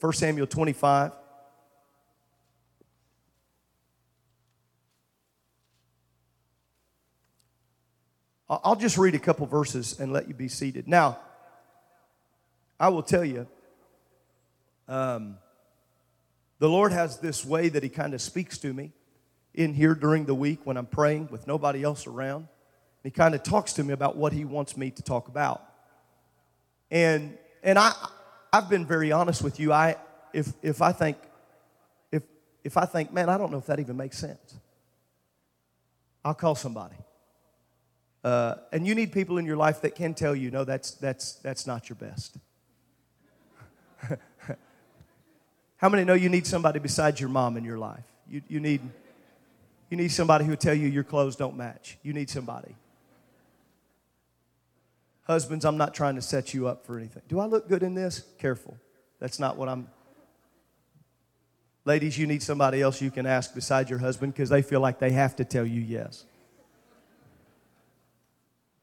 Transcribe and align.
1 0.00 0.12
Samuel 0.12 0.46
25. 0.46 1.12
I'll 8.48 8.76
just 8.76 8.96
read 8.96 9.14
a 9.14 9.18
couple 9.18 9.46
verses 9.46 9.98
and 9.98 10.12
let 10.12 10.28
you 10.28 10.34
be 10.34 10.48
seated. 10.48 10.86
Now, 10.86 11.18
I 12.78 12.90
will 12.90 13.02
tell 13.02 13.24
you, 13.24 13.48
um, 14.86 15.38
the 16.58 16.68
Lord 16.68 16.92
has 16.92 17.18
this 17.18 17.44
way 17.44 17.68
that 17.68 17.82
He 17.82 17.88
kind 17.88 18.14
of 18.14 18.20
speaks 18.20 18.58
to 18.58 18.72
me 18.72 18.92
in 19.52 19.74
here 19.74 19.94
during 19.94 20.26
the 20.26 20.34
week 20.34 20.60
when 20.64 20.76
I'm 20.76 20.86
praying 20.86 21.28
with 21.32 21.46
nobody 21.46 21.82
else 21.82 22.06
around. 22.06 22.46
He 23.02 23.10
kind 23.10 23.34
of 23.34 23.42
talks 23.42 23.72
to 23.74 23.84
me 23.84 23.92
about 23.92 24.16
what 24.16 24.32
He 24.32 24.44
wants 24.44 24.76
me 24.76 24.90
to 24.92 25.02
talk 25.02 25.26
about. 25.26 25.64
And, 26.90 27.36
and 27.64 27.78
I, 27.78 27.92
I've 28.52 28.68
been 28.68 28.86
very 28.86 29.12
honest 29.12 29.42
with 29.42 29.58
you. 29.60 29.72
I, 29.72 29.96
if, 30.32 30.52
if 30.62 30.82
I 30.82 30.92
think, 30.92 31.16
if, 32.12 32.22
if 32.64 32.76
I 32.76 32.84
think, 32.84 33.12
man, 33.12 33.28
I 33.28 33.38
don't 33.38 33.50
know 33.50 33.58
if 33.58 33.66
that 33.66 33.80
even 33.80 33.96
makes 33.96 34.18
sense, 34.18 34.56
I'll 36.24 36.34
call 36.34 36.54
somebody. 36.54 36.96
Uh, 38.24 38.56
and 38.72 38.86
you 38.86 38.94
need 38.94 39.12
people 39.12 39.38
in 39.38 39.46
your 39.46 39.56
life 39.56 39.82
that 39.82 39.94
can 39.94 40.12
tell 40.12 40.34
you, 40.34 40.50
no, 40.50 40.64
that's, 40.64 40.92
that's, 40.92 41.34
that's 41.34 41.66
not 41.66 41.88
your 41.88 41.96
best. 41.96 42.38
How 45.76 45.88
many 45.88 46.04
know 46.04 46.14
you 46.14 46.28
need 46.28 46.46
somebody 46.46 46.80
besides 46.80 47.20
your 47.20 47.28
mom 47.28 47.56
in 47.56 47.64
your 47.64 47.78
life? 47.78 48.02
You, 48.28 48.42
you, 48.48 48.60
need, 48.60 48.80
you 49.90 49.96
need 49.96 50.08
somebody 50.08 50.44
who 50.44 50.50
will 50.50 50.56
tell 50.56 50.74
you 50.74 50.88
your 50.88 51.04
clothes 51.04 51.36
don't 51.36 51.56
match. 51.56 51.98
You 52.02 52.12
need 52.12 52.28
somebody. 52.28 52.74
Husbands, 55.26 55.64
I'm 55.64 55.76
not 55.76 55.92
trying 55.92 56.14
to 56.14 56.22
set 56.22 56.54
you 56.54 56.68
up 56.68 56.86
for 56.86 56.98
anything. 56.98 57.22
Do 57.28 57.40
I 57.40 57.46
look 57.46 57.68
good 57.68 57.82
in 57.82 57.94
this? 57.94 58.22
Careful. 58.38 58.76
That's 59.18 59.40
not 59.40 59.56
what 59.56 59.68
I'm. 59.68 59.88
Ladies, 61.84 62.16
you 62.16 62.26
need 62.26 62.42
somebody 62.42 62.80
else 62.80 63.00
you 63.00 63.10
can 63.10 63.26
ask 63.26 63.54
besides 63.54 63.90
your 63.90 63.98
husband 63.98 64.34
because 64.34 64.50
they 64.50 64.62
feel 64.62 64.80
like 64.80 64.98
they 64.98 65.10
have 65.10 65.36
to 65.36 65.44
tell 65.44 65.66
you 65.66 65.80
yes. 65.80 66.24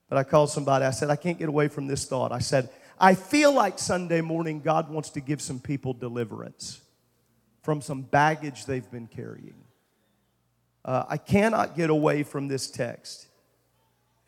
But 0.10 0.18
I 0.18 0.24
called 0.24 0.50
somebody, 0.50 0.86
I 0.86 0.92
said, 0.92 1.10
I 1.10 1.16
can't 1.16 1.40
get 1.40 1.50
away 1.50 1.70
from 1.70 1.88
this 1.88 2.06
thought. 2.06 2.32
I 2.32 2.40
said, 2.40 2.70
I 3.00 3.16
feel 3.16 3.52
like 3.52 3.80
Sunday 3.80 4.22
morning 4.22 4.60
God 4.60 4.90
wants 4.90 5.10
to 5.12 5.22
give 5.22 5.42
some 5.42 5.60
people 5.60 5.94
deliverance 5.94 6.82
from 7.62 7.82
some 7.82 8.02
baggage 8.02 8.66
they've 8.66 8.90
been 8.92 9.08
carrying. 9.08 9.56
Uh, 10.86 11.06
I 11.08 11.18
cannot 11.18 11.76
get 11.76 11.90
away 11.90 12.24
from 12.24 12.48
this 12.48 12.70
text. 12.70 13.28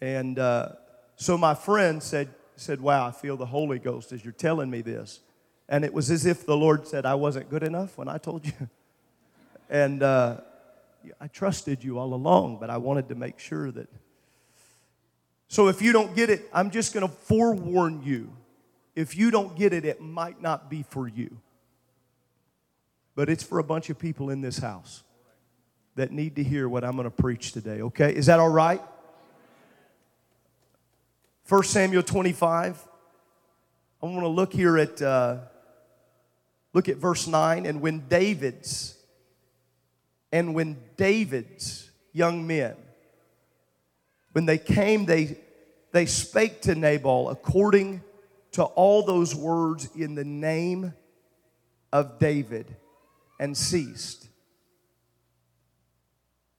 And 0.01 0.39
uh, 0.39 0.69
so 1.15 1.37
my 1.37 1.53
friend 1.53 2.01
said, 2.01 2.29
said, 2.55 2.81
Wow, 2.81 3.07
I 3.07 3.11
feel 3.11 3.37
the 3.37 3.45
Holy 3.45 3.79
Ghost 3.79 4.11
as 4.11 4.23
you're 4.23 4.33
telling 4.33 4.69
me 4.69 4.81
this. 4.81 5.21
And 5.67 5.83
it 5.83 5.93
was 5.93 6.11
as 6.11 6.25
if 6.25 6.45
the 6.45 6.55
Lord 6.55 6.87
said, 6.87 7.05
I 7.05 7.15
wasn't 7.15 7.49
good 7.49 7.63
enough 7.63 7.97
when 7.97 8.07
I 8.07 8.17
told 8.17 8.45
you. 8.45 8.53
and 9.69 10.03
uh, 10.03 10.37
I 11.19 11.27
trusted 11.27 11.83
you 11.83 11.97
all 11.97 12.13
along, 12.13 12.59
but 12.59 12.69
I 12.69 12.77
wanted 12.77 13.09
to 13.09 13.15
make 13.15 13.39
sure 13.39 13.71
that. 13.71 13.89
So 15.47 15.67
if 15.67 15.81
you 15.81 15.91
don't 15.91 16.15
get 16.15 16.29
it, 16.29 16.47
I'm 16.53 16.69
just 16.69 16.93
going 16.93 17.07
to 17.07 17.13
forewarn 17.13 18.03
you. 18.03 18.31
If 18.95 19.17
you 19.17 19.31
don't 19.31 19.55
get 19.55 19.73
it, 19.73 19.85
it 19.85 20.01
might 20.01 20.41
not 20.41 20.69
be 20.69 20.83
for 20.83 21.07
you 21.07 21.37
but 23.15 23.29
it's 23.29 23.43
for 23.43 23.59
a 23.59 23.63
bunch 23.63 23.89
of 23.89 23.97
people 23.97 24.29
in 24.29 24.41
this 24.41 24.57
house 24.57 25.03
that 25.95 26.11
need 26.11 26.35
to 26.35 26.43
hear 26.43 26.67
what 26.67 26.83
I'm 26.83 26.93
going 26.93 27.05
to 27.05 27.09
preach 27.09 27.53
today, 27.53 27.81
okay? 27.81 28.13
Is 28.13 28.25
that 28.25 28.39
all 28.39 28.49
right? 28.49 28.81
1 31.47 31.63
Samuel 31.63 32.01
25. 32.01 32.87
I 34.01 34.05
want 34.07 34.21
to 34.21 34.27
look 34.27 34.51
here 34.51 34.79
at 34.79 34.99
uh, 34.99 35.37
look 36.73 36.89
at 36.89 36.97
verse 36.97 37.27
9 37.27 37.67
and 37.67 37.81
when 37.81 38.07
David's 38.07 38.97
and 40.31 40.55
when 40.55 40.77
David's 40.97 41.91
young 42.13 42.47
men 42.47 42.75
when 44.31 44.47
they 44.47 44.57
came 44.57 45.05
they 45.05 45.37
they 45.91 46.07
spake 46.07 46.63
to 46.63 46.73
Nabal 46.73 47.29
according 47.29 48.01
to 48.53 48.63
all 48.63 49.03
those 49.03 49.35
words 49.35 49.87
in 49.95 50.15
the 50.15 50.25
name 50.25 50.93
of 51.93 52.17
David 52.17 52.75
and 53.39 53.55
ceased. 53.55 54.27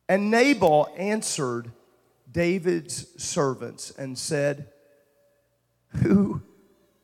And 0.08 0.30
Nabal 0.30 0.88
answered 0.96 1.72
David's 2.30 3.06
servants 3.22 3.91
and 3.91 4.16
said, 4.16 4.69
Who 6.02 6.42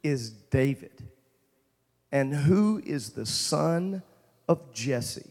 is 0.03 0.31
David? 0.31 1.03
And 2.11 2.35
who 2.35 2.81
is 2.85 3.11
the 3.11 3.27
son 3.27 4.03
of 4.49 4.73
Jesse? 4.73 5.31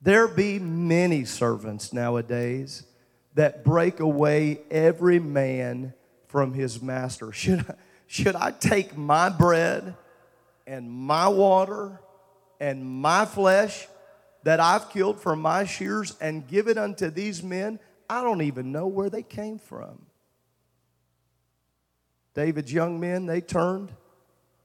There 0.00 0.28
be 0.28 0.58
many 0.58 1.24
servants 1.24 1.92
nowadays 1.92 2.84
that 3.34 3.64
break 3.64 4.00
away 4.00 4.60
every 4.70 5.18
man 5.18 5.94
from 6.28 6.52
his 6.52 6.80
master. 6.82 7.32
Should 7.32 7.60
I, 7.68 7.74
should 8.06 8.36
I 8.36 8.50
take 8.50 8.96
my 8.96 9.28
bread 9.28 9.96
and 10.66 10.90
my 10.90 11.28
water 11.28 12.00
and 12.60 12.84
my 12.84 13.24
flesh 13.24 13.88
that 14.44 14.60
I've 14.60 14.90
killed 14.90 15.20
for 15.20 15.34
my 15.34 15.64
shears 15.64 16.14
and 16.20 16.46
give 16.46 16.68
it 16.68 16.76
unto 16.76 17.10
these 17.10 17.42
men, 17.42 17.80
I 18.08 18.22
don't 18.22 18.42
even 18.42 18.72
know 18.72 18.86
where 18.86 19.10
they 19.10 19.22
came 19.22 19.58
from. 19.58 20.06
David's 22.34 22.72
young 22.72 22.98
men, 23.00 23.26
they 23.26 23.40
turned, 23.40 23.92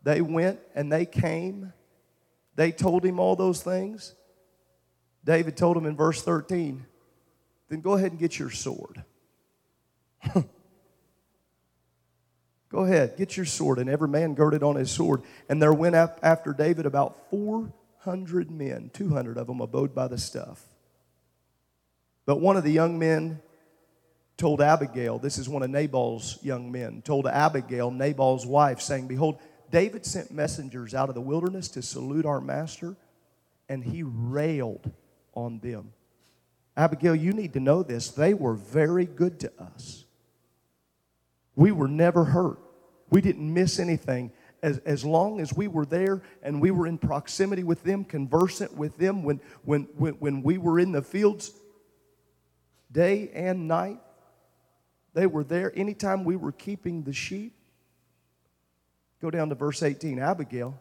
they 0.03 0.21
went, 0.21 0.59
and 0.75 0.91
they 0.91 1.05
came. 1.05 1.71
They 2.55 2.71
told 2.71 3.05
him 3.05 3.19
all 3.19 3.35
those 3.35 3.61
things. 3.61 4.15
David 5.23 5.55
told 5.55 5.77
him 5.77 5.85
in 5.85 5.95
verse 5.95 6.21
13, 6.21 6.85
then 7.69 7.81
go 7.81 7.93
ahead 7.93 8.11
and 8.11 8.19
get 8.19 8.39
your 8.39 8.49
sword. 8.49 9.03
go 12.69 12.79
ahead, 12.85 13.15
get 13.17 13.37
your 13.37 13.45
sword. 13.45 13.77
And 13.77 13.89
every 13.89 14.07
man 14.07 14.33
girded 14.33 14.63
on 14.63 14.75
his 14.75 14.89
sword. 14.89 15.21
And 15.47 15.61
there 15.61 15.73
went 15.73 15.95
up 15.95 16.19
after 16.23 16.51
David 16.53 16.85
about 16.85 17.29
four 17.29 17.71
hundred 17.99 18.49
men, 18.49 18.89
200 18.93 19.37
of 19.37 19.47
them 19.47 19.61
abode 19.61 19.93
by 19.93 20.07
the 20.07 20.17
stuff. 20.17 20.63
But 22.25 22.39
one 22.39 22.57
of 22.57 22.63
the 22.63 22.71
young 22.71 22.97
men 22.97 23.41
told 24.39 24.61
Abigail, 24.61 25.19
this 25.19 25.37
is 25.37 25.47
one 25.47 25.61
of 25.61 25.69
Nabal's 25.69 26.39
young 26.41 26.71
men, 26.71 27.01
told 27.03 27.27
Abigail, 27.27 27.91
Nabal's 27.91 28.45
wife, 28.45 28.81
saying, 28.81 29.07
Behold, 29.07 29.37
David 29.69 30.05
sent 30.05 30.31
messengers 30.31 30.95
out 30.95 31.09
of 31.09 31.15
the 31.15 31.21
wilderness 31.21 31.67
to 31.69 31.81
salute 31.81 32.25
our 32.25 32.41
master, 32.41 32.95
and 33.67 33.83
he 33.83 34.01
railed 34.01 34.91
on 35.35 35.59
them. 35.59 35.91
Abigail, 36.75 37.13
you 37.13 37.33
need 37.33 37.53
to 37.53 37.59
know 37.59 37.83
this. 37.83 38.09
They 38.09 38.33
were 38.33 38.55
very 38.55 39.05
good 39.05 39.41
to 39.41 39.51
us. 39.59 40.05
We 41.55 41.71
were 41.71 41.89
never 41.89 42.23
hurt. 42.23 42.59
We 43.09 43.21
didn't 43.21 43.53
miss 43.53 43.77
anything 43.77 44.31
as, 44.63 44.77
as 44.79 45.03
long 45.03 45.41
as 45.41 45.53
we 45.53 45.67
were 45.67 45.85
there 45.85 46.21
and 46.41 46.61
we 46.61 46.71
were 46.71 46.87
in 46.87 46.97
proximity 46.97 47.63
with 47.63 47.83
them, 47.83 48.05
conversant 48.05 48.75
with 48.75 48.97
them, 48.97 49.23
when, 49.23 49.41
when, 49.63 49.83
when, 49.97 50.13
when 50.13 50.41
we 50.41 50.57
were 50.57 50.79
in 50.79 50.93
the 50.93 51.01
fields 51.01 51.51
day 52.91 53.29
and 53.33 53.67
night, 53.67 53.99
they 55.13 55.25
were 55.25 55.43
there 55.43 55.71
anytime 55.77 56.23
we 56.23 56.35
were 56.35 56.51
keeping 56.51 57.03
the 57.03 57.13
sheep. 57.13 57.53
Go 59.21 59.29
down 59.29 59.49
to 59.49 59.55
verse 59.55 59.83
18. 59.83 60.19
Abigail, 60.19 60.79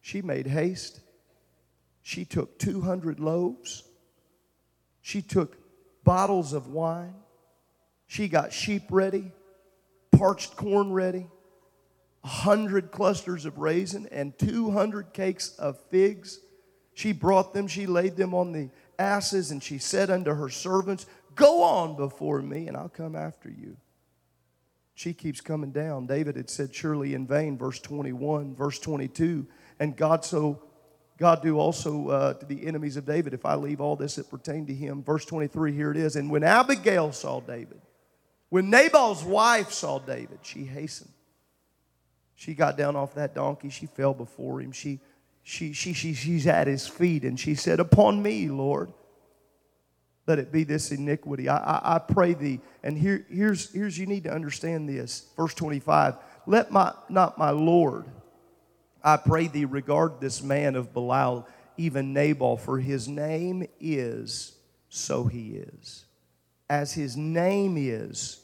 she 0.00 0.22
made 0.22 0.46
haste. 0.46 1.00
She 2.02 2.24
took 2.24 2.58
200 2.58 3.20
loaves. 3.20 3.84
She 5.00 5.22
took 5.22 5.56
bottles 6.04 6.52
of 6.52 6.68
wine. 6.68 7.14
She 8.06 8.28
got 8.28 8.52
sheep 8.52 8.82
ready, 8.90 9.32
parched 10.10 10.56
corn 10.56 10.92
ready 10.92 11.26
100 12.22 12.92
clusters 12.92 13.44
of 13.44 13.58
raisin 13.58 14.06
and 14.12 14.38
200 14.38 15.12
cakes 15.12 15.56
of 15.58 15.78
figs. 15.90 16.38
She 16.94 17.12
brought 17.12 17.52
them, 17.52 17.66
she 17.66 17.86
laid 17.86 18.16
them 18.16 18.32
on 18.32 18.52
the 18.52 18.70
asses, 18.98 19.50
and 19.50 19.62
she 19.62 19.78
said 19.78 20.08
unto 20.08 20.32
her 20.32 20.48
servants, 20.48 21.06
Go 21.34 21.62
on 21.62 21.96
before 21.96 22.42
me, 22.42 22.68
and 22.68 22.76
I'll 22.76 22.88
come 22.88 23.16
after 23.16 23.48
you. 23.48 23.76
She 24.94 25.14
keeps 25.14 25.40
coming 25.40 25.72
down. 25.72 26.06
David 26.06 26.36
had 26.36 26.50
said, 26.50 26.74
Surely 26.74 27.14
in 27.14 27.26
vain, 27.26 27.56
verse 27.56 27.80
21, 27.80 28.54
verse 28.54 28.78
22. 28.78 29.46
And 29.80 29.96
God 29.96 30.24
so 30.24 30.62
God 31.18 31.42
do 31.42 31.58
also 31.58 32.08
uh, 32.08 32.34
to 32.34 32.46
the 32.46 32.66
enemies 32.66 32.96
of 32.96 33.06
David 33.06 33.32
if 33.32 33.46
I 33.46 33.54
leave 33.54 33.80
all 33.80 33.96
this 33.96 34.16
that 34.16 34.28
pertained 34.28 34.66
to 34.66 34.74
him. 34.74 35.02
Verse 35.02 35.24
23, 35.24 35.72
here 35.72 35.90
it 35.90 35.96
is. 35.96 36.16
And 36.16 36.30
when 36.30 36.42
Abigail 36.42 37.12
saw 37.12 37.40
David, 37.40 37.80
when 38.48 38.70
Nabal's 38.70 39.22
wife 39.22 39.70
saw 39.70 39.98
David, 39.98 40.40
she 40.42 40.64
hastened 40.64 41.12
she 42.42 42.54
got 42.54 42.76
down 42.76 42.96
off 42.96 43.14
that 43.14 43.36
donkey. 43.36 43.68
She 43.68 43.86
fell 43.86 44.14
before 44.14 44.60
him. 44.60 44.72
She, 44.72 44.98
she, 45.44 45.72
she, 45.72 45.92
she, 45.92 46.12
she's 46.12 46.44
at 46.48 46.66
his 46.66 46.88
feet 46.88 47.22
and 47.22 47.38
she 47.38 47.54
said, 47.54 47.78
Upon 47.78 48.20
me, 48.20 48.48
Lord, 48.48 48.92
let 50.26 50.38
it 50.38 50.52
be 50.52 50.64
this 50.64 50.92
iniquity. 50.92 51.48
I, 51.48 51.56
I, 51.56 51.96
I 51.96 51.98
pray 51.98 52.34
thee. 52.34 52.60
And 52.82 52.96
here, 52.96 53.26
here's, 53.28 53.72
here's, 53.72 53.98
you 53.98 54.06
need 54.06 54.24
to 54.24 54.32
understand 54.32 54.88
this. 54.88 55.26
Verse 55.36 55.54
25 55.54 56.16
Let 56.46 56.70
my, 56.70 56.92
not 57.08 57.38
my 57.38 57.50
Lord 57.50 58.06
I 59.04 59.16
pray 59.16 59.48
thee, 59.48 59.64
regard 59.64 60.20
this 60.20 60.42
man 60.42 60.76
of 60.76 60.92
Belial, 60.92 61.46
even 61.76 62.12
Nabal, 62.12 62.56
for 62.56 62.78
his 62.78 63.08
name 63.08 63.66
is, 63.80 64.56
so 64.88 65.24
he 65.24 65.56
is. 65.56 66.04
As 66.70 66.92
his 66.92 67.16
name 67.16 67.76
is, 67.76 68.40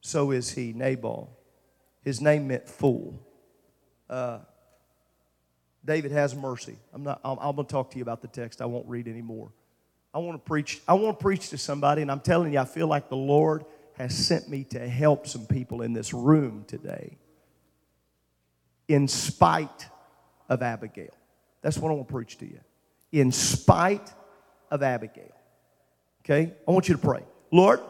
so 0.00 0.30
is 0.30 0.50
he, 0.50 0.72
Nabal. 0.72 1.38
His 2.02 2.20
name 2.20 2.48
meant 2.48 2.68
fool. 2.68 3.24
Uh, 4.08 4.38
David 5.84 6.12
has 6.12 6.34
mercy. 6.34 6.76
I'm 6.92 7.02
not. 7.02 7.20
I'm, 7.24 7.38
I'm 7.38 7.54
going 7.54 7.66
to 7.66 7.72
talk 7.72 7.90
to 7.92 7.96
you 7.96 8.02
about 8.02 8.22
the 8.22 8.28
text. 8.28 8.60
I 8.60 8.66
won't 8.66 8.88
read 8.88 9.06
anymore. 9.06 9.52
I 10.14 10.18
want 10.18 10.42
to 10.42 10.48
preach. 10.48 10.80
I 10.86 10.94
want 10.94 11.18
to 11.18 11.22
preach 11.22 11.50
to 11.50 11.58
somebody, 11.58 12.02
and 12.02 12.10
I'm 12.10 12.20
telling 12.20 12.52
you, 12.52 12.58
I 12.58 12.64
feel 12.64 12.86
like 12.86 13.08
the 13.08 13.16
Lord 13.16 13.64
has 13.94 14.14
sent 14.14 14.48
me 14.48 14.64
to 14.64 14.88
help 14.88 15.26
some 15.26 15.46
people 15.46 15.82
in 15.82 15.92
this 15.92 16.12
room 16.12 16.64
today. 16.66 17.16
In 18.88 19.08
spite 19.08 19.88
of 20.48 20.62
Abigail, 20.62 21.14
that's 21.62 21.78
what 21.78 21.90
I 21.90 21.94
want 21.94 22.08
to 22.08 22.14
preach 22.14 22.38
to 22.38 22.46
you. 22.46 22.60
In 23.12 23.32
spite 23.32 24.12
of 24.70 24.82
Abigail. 24.82 25.32
Okay, 26.24 26.52
I 26.66 26.70
want 26.70 26.88
you 26.88 26.94
to 26.94 27.00
pray. 27.00 27.22
Lord, 27.50 27.80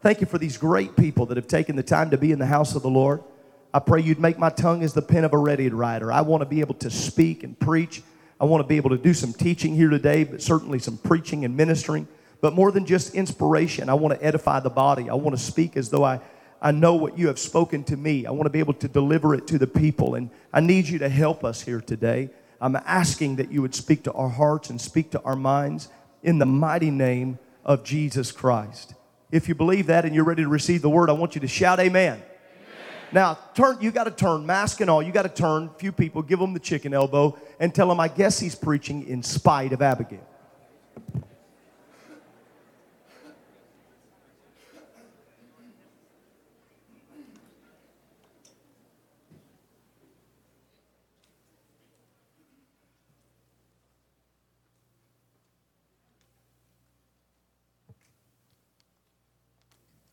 thank 0.00 0.20
you 0.20 0.26
for 0.26 0.38
these 0.38 0.56
great 0.56 0.96
people 0.96 1.26
that 1.26 1.36
have 1.36 1.46
taken 1.46 1.76
the 1.76 1.82
time 1.82 2.10
to 2.10 2.18
be 2.18 2.32
in 2.32 2.38
the 2.38 2.46
house 2.46 2.74
of 2.74 2.82
the 2.82 2.90
Lord. 2.90 3.22
I 3.72 3.78
pray 3.78 4.00
you'd 4.00 4.18
make 4.18 4.38
my 4.38 4.50
tongue 4.50 4.82
as 4.82 4.92
the 4.92 5.02
pen 5.02 5.24
of 5.24 5.32
a 5.32 5.38
ready 5.38 5.68
writer. 5.68 6.10
I 6.10 6.22
want 6.22 6.40
to 6.40 6.46
be 6.46 6.60
able 6.60 6.74
to 6.76 6.90
speak 6.90 7.42
and 7.42 7.58
preach. 7.58 8.02
I 8.40 8.44
want 8.44 8.62
to 8.62 8.66
be 8.66 8.76
able 8.76 8.90
to 8.90 8.98
do 8.98 9.14
some 9.14 9.32
teaching 9.32 9.74
here 9.74 9.88
today, 9.88 10.24
but 10.24 10.42
certainly 10.42 10.78
some 10.78 10.98
preaching 10.98 11.44
and 11.44 11.56
ministering. 11.56 12.06
But 12.40 12.52
more 12.52 12.70
than 12.70 12.84
just 12.84 13.14
inspiration, 13.14 13.88
I 13.88 13.94
want 13.94 14.18
to 14.18 14.24
edify 14.24 14.60
the 14.60 14.70
body. 14.70 15.08
I 15.08 15.14
want 15.14 15.36
to 15.36 15.42
speak 15.42 15.76
as 15.76 15.88
though 15.88 16.04
I, 16.04 16.20
I 16.60 16.72
know 16.72 16.94
what 16.94 17.18
you 17.18 17.28
have 17.28 17.38
spoken 17.38 17.82
to 17.84 17.96
me. 17.96 18.26
I 18.26 18.30
want 18.30 18.44
to 18.44 18.50
be 18.50 18.58
able 18.58 18.74
to 18.74 18.88
deliver 18.88 19.34
it 19.34 19.46
to 19.48 19.58
the 19.58 19.66
people. 19.66 20.14
And 20.16 20.30
I 20.52 20.60
need 20.60 20.86
you 20.86 20.98
to 20.98 21.08
help 21.08 21.44
us 21.44 21.62
here 21.62 21.80
today. 21.80 22.30
I'm 22.60 22.76
asking 22.76 23.36
that 23.36 23.50
you 23.50 23.62
would 23.62 23.74
speak 23.74 24.04
to 24.04 24.12
our 24.12 24.28
hearts 24.28 24.70
and 24.70 24.80
speak 24.80 25.10
to 25.12 25.22
our 25.22 25.36
minds 25.36 25.88
in 26.22 26.38
the 26.38 26.46
mighty 26.46 26.90
name 26.90 27.38
of 27.64 27.84
Jesus 27.84 28.32
Christ. 28.32 28.94
If 29.30 29.48
you 29.48 29.54
believe 29.54 29.86
that 29.86 30.04
and 30.04 30.14
you're 30.14 30.24
ready 30.24 30.42
to 30.42 30.48
receive 30.48 30.82
the 30.82 30.90
word, 30.90 31.10
I 31.10 31.14
want 31.14 31.34
you 31.34 31.40
to 31.40 31.48
shout 31.48 31.80
amen. 31.80 32.22
Now, 33.12 33.38
turn, 33.54 33.78
you 33.80 33.92
got 33.92 34.04
to 34.04 34.10
turn, 34.10 34.44
mask 34.44 34.80
and 34.80 34.90
all, 34.90 35.02
you 35.02 35.12
got 35.12 35.22
to 35.22 35.28
turn, 35.28 35.70
few 35.78 35.92
people, 35.92 36.22
give 36.22 36.38
them 36.38 36.52
the 36.52 36.60
chicken 36.60 36.92
elbow 36.92 37.38
and 37.60 37.74
tell 37.74 37.88
them, 37.88 38.00
I 38.00 38.08
guess 38.08 38.38
he's 38.38 38.54
preaching 38.54 39.06
in 39.06 39.22
spite 39.22 39.72
of 39.72 39.80
Abigail. 39.80 40.26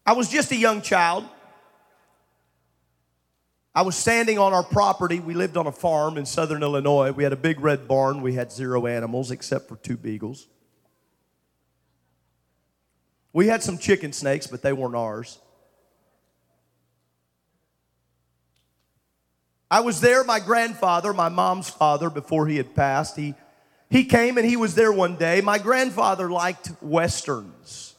I 0.05 0.11
was 0.11 0.29
just 0.29 0.51
a 0.51 0.55
young 0.55 0.81
child. 0.81 1.25
I 3.75 3.81
was 3.81 3.95
standing 3.95 4.37
on 4.37 4.53
our 4.53 4.63
property. 4.63 5.19
We 5.19 5.33
lived 5.33 5.57
on 5.57 5.65
a 5.65 5.71
farm 5.71 6.17
in 6.17 6.25
southern 6.25 6.61
Illinois. 6.61 7.11
We 7.11 7.23
had 7.23 7.33
a 7.33 7.37
big 7.37 7.59
red 7.59 7.87
barn. 7.87 8.21
We 8.21 8.35
had 8.35 8.51
zero 8.51 8.85
animals 8.85 9.31
except 9.31 9.67
for 9.67 9.77
two 9.77 9.97
beagles. 9.97 10.47
We 13.33 13.47
had 13.47 13.63
some 13.63 13.79
chicken 13.79 14.13
snakes, 14.13 14.45
but 14.45 14.61
they 14.61 14.73
weren't 14.73 14.95
ours. 14.95 15.39
I 19.71 19.79
was 19.79 20.01
there, 20.01 20.23
my 20.23 20.39
grandfather, 20.39 21.13
my 21.13 21.29
mom's 21.29 21.67
father, 21.67 22.11
before 22.11 22.45
he 22.45 22.57
had 22.57 22.75
passed. 22.75 23.15
He, 23.15 23.33
he 23.89 24.05
came 24.05 24.37
and 24.37 24.45
he 24.45 24.55
was 24.55 24.75
there 24.75 24.91
one 24.91 25.15
day. 25.15 25.41
My 25.41 25.57
grandfather 25.57 26.29
liked 26.29 26.71
westerns, 26.79 27.95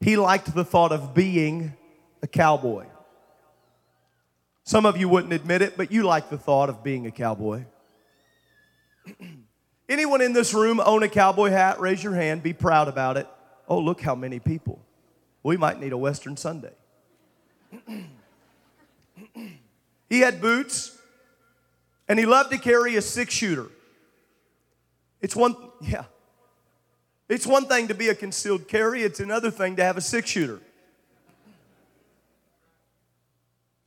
he 0.00 0.16
liked 0.16 0.52
the 0.52 0.64
thought 0.64 0.90
of 0.90 1.14
being 1.14 1.74
a 2.24 2.26
cowboy. 2.26 2.86
Some 4.70 4.86
of 4.86 4.96
you 4.96 5.08
wouldn't 5.08 5.32
admit 5.32 5.62
it, 5.62 5.76
but 5.76 5.90
you 5.90 6.04
like 6.04 6.30
the 6.30 6.38
thought 6.38 6.68
of 6.68 6.84
being 6.84 7.04
a 7.04 7.10
cowboy. 7.10 7.64
Anyone 9.88 10.20
in 10.20 10.32
this 10.32 10.54
room 10.54 10.78
own 10.78 11.02
a 11.02 11.08
cowboy 11.08 11.50
hat? 11.50 11.80
Raise 11.80 12.04
your 12.04 12.14
hand. 12.14 12.44
Be 12.44 12.52
proud 12.52 12.86
about 12.86 13.16
it. 13.16 13.26
Oh, 13.66 13.80
look 13.80 14.00
how 14.00 14.14
many 14.14 14.38
people. 14.38 14.80
We 15.42 15.56
might 15.56 15.80
need 15.80 15.90
a 15.90 15.98
Western 15.98 16.36
Sunday. 16.36 16.70
he 20.08 20.20
had 20.20 20.40
boots, 20.40 20.96
and 22.06 22.16
he 22.16 22.24
loved 22.24 22.52
to 22.52 22.58
carry 22.58 22.94
a 22.94 23.02
six 23.02 23.34
shooter. 23.34 23.66
It's 25.20 25.34
one, 25.34 25.56
yeah. 25.80 26.04
It's 27.28 27.44
one 27.44 27.66
thing 27.66 27.88
to 27.88 27.94
be 27.94 28.08
a 28.08 28.14
concealed 28.14 28.68
carry, 28.68 29.02
it's 29.02 29.18
another 29.18 29.50
thing 29.50 29.74
to 29.74 29.82
have 29.82 29.96
a 29.96 30.00
six 30.00 30.30
shooter. 30.30 30.60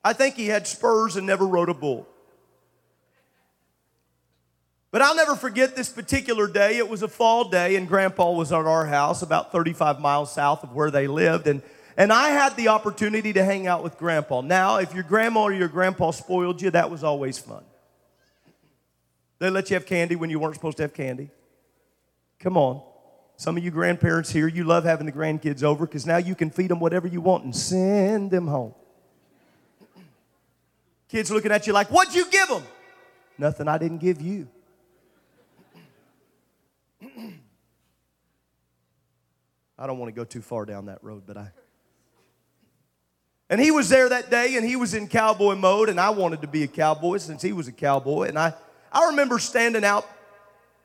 I 0.04 0.14
think 0.14 0.36
he 0.36 0.48
had 0.48 0.68
spurs 0.68 1.16
and 1.16 1.26
never 1.26 1.46
rode 1.46 1.70
a 1.70 1.74
bull. 1.74 2.08
But 4.92 5.02
I'll 5.02 5.16
never 5.16 5.36
forget 5.36 5.76
this 5.76 5.90
particular 5.90 6.48
day. 6.48 6.78
It 6.78 6.88
was 6.88 7.02
a 7.02 7.08
fall 7.08 7.50
day, 7.50 7.78
and 7.78 7.88
Grandpa 7.88 8.32
was 8.32 8.52
at 8.52 8.66
our 8.66 8.86
house 8.86 9.24
about 9.24 9.52
35 9.52 10.00
miles 10.00 10.32
south 10.32 10.64
of 10.64 10.74
where 10.74 10.92
they 10.92 11.08
lived. 11.08 11.48
And, 11.48 11.64
and 11.98 12.14
I 12.14 12.30
had 12.30 12.56
the 12.56 12.68
opportunity 12.68 13.34
to 13.34 13.44
hang 13.44 13.66
out 13.66 13.82
with 13.82 13.98
Grandpa. 13.98 14.42
Now, 14.42 14.78
if 14.78 14.94
your 14.94 15.02
grandma 15.02 15.44
or 15.44 15.54
your 15.54 15.68
grandpa 15.68 16.12
spoiled 16.12 16.62
you, 16.62 16.70
that 16.70 16.92
was 16.92 17.04
always 17.04 17.40
fun. 17.40 17.64
They 19.40 19.50
let 19.50 19.72
you 19.72 19.74
have 19.74 19.88
candy 19.88 20.16
when 20.16 20.30
you 20.30 20.40
weren't 20.40 20.54
supposed 20.54 20.78
to 20.78 20.84
have 20.84 20.94
candy. 20.94 21.32
Come 22.40 22.56
on. 22.56 22.84
Some 23.36 23.58
of 23.58 23.64
you 23.64 23.72
grandparents 23.72 24.30
here, 24.30 24.48
you 24.48 24.64
love 24.64 24.84
having 24.84 25.08
the 25.08 25.12
grandkids 25.12 25.64
over 25.64 25.88
because 25.88 26.06
now 26.06 26.18
you 26.18 26.36
can 26.36 26.52
feed 26.52 26.70
them 26.70 26.80
whatever 26.80 27.08
you 27.08 27.20
want 27.20 27.46
and 27.46 27.56
send 27.56 28.30
them 28.30 28.46
home. 28.46 28.76
Kids 31.14 31.30
looking 31.30 31.52
at 31.52 31.68
you 31.68 31.74
like, 31.74 31.90
What'd 31.90 32.16
you 32.16 32.28
give 32.32 32.48
them? 32.48 32.64
Nothing 33.38 33.68
I 33.68 33.78
didn't 33.78 34.00
give 34.00 34.20
you. 34.20 34.48
I 39.78 39.86
don't 39.86 40.00
want 40.00 40.10
to 40.10 40.16
go 40.16 40.24
too 40.24 40.42
far 40.42 40.66
down 40.66 40.88
that 40.88 41.04
road, 41.04 41.22
but 41.28 41.38
I. 41.38 41.52
And 43.48 43.62
he 43.62 43.70
was 43.70 43.90
there 43.90 44.10
that 44.10 44.32
day 44.32 44.56
and 44.56 44.66
he 44.66 44.76
was 44.76 44.96
in 44.96 45.08
cowboy 45.08 45.54
mode, 45.54 45.90
and 45.90 46.00
I 46.00 46.10
wanted 46.10 46.42
to 46.42 46.48
be 46.48 46.64
a 46.64 46.68
cowboy 46.68 47.18
since 47.18 47.44
he 47.44 47.54
was 47.54 47.68
a 47.68 47.72
cowboy. 47.72 48.24
And 48.24 48.40
I, 48.40 48.56
I 48.92 49.10
remember 49.10 49.38
standing 49.38 49.86
out 49.86 50.10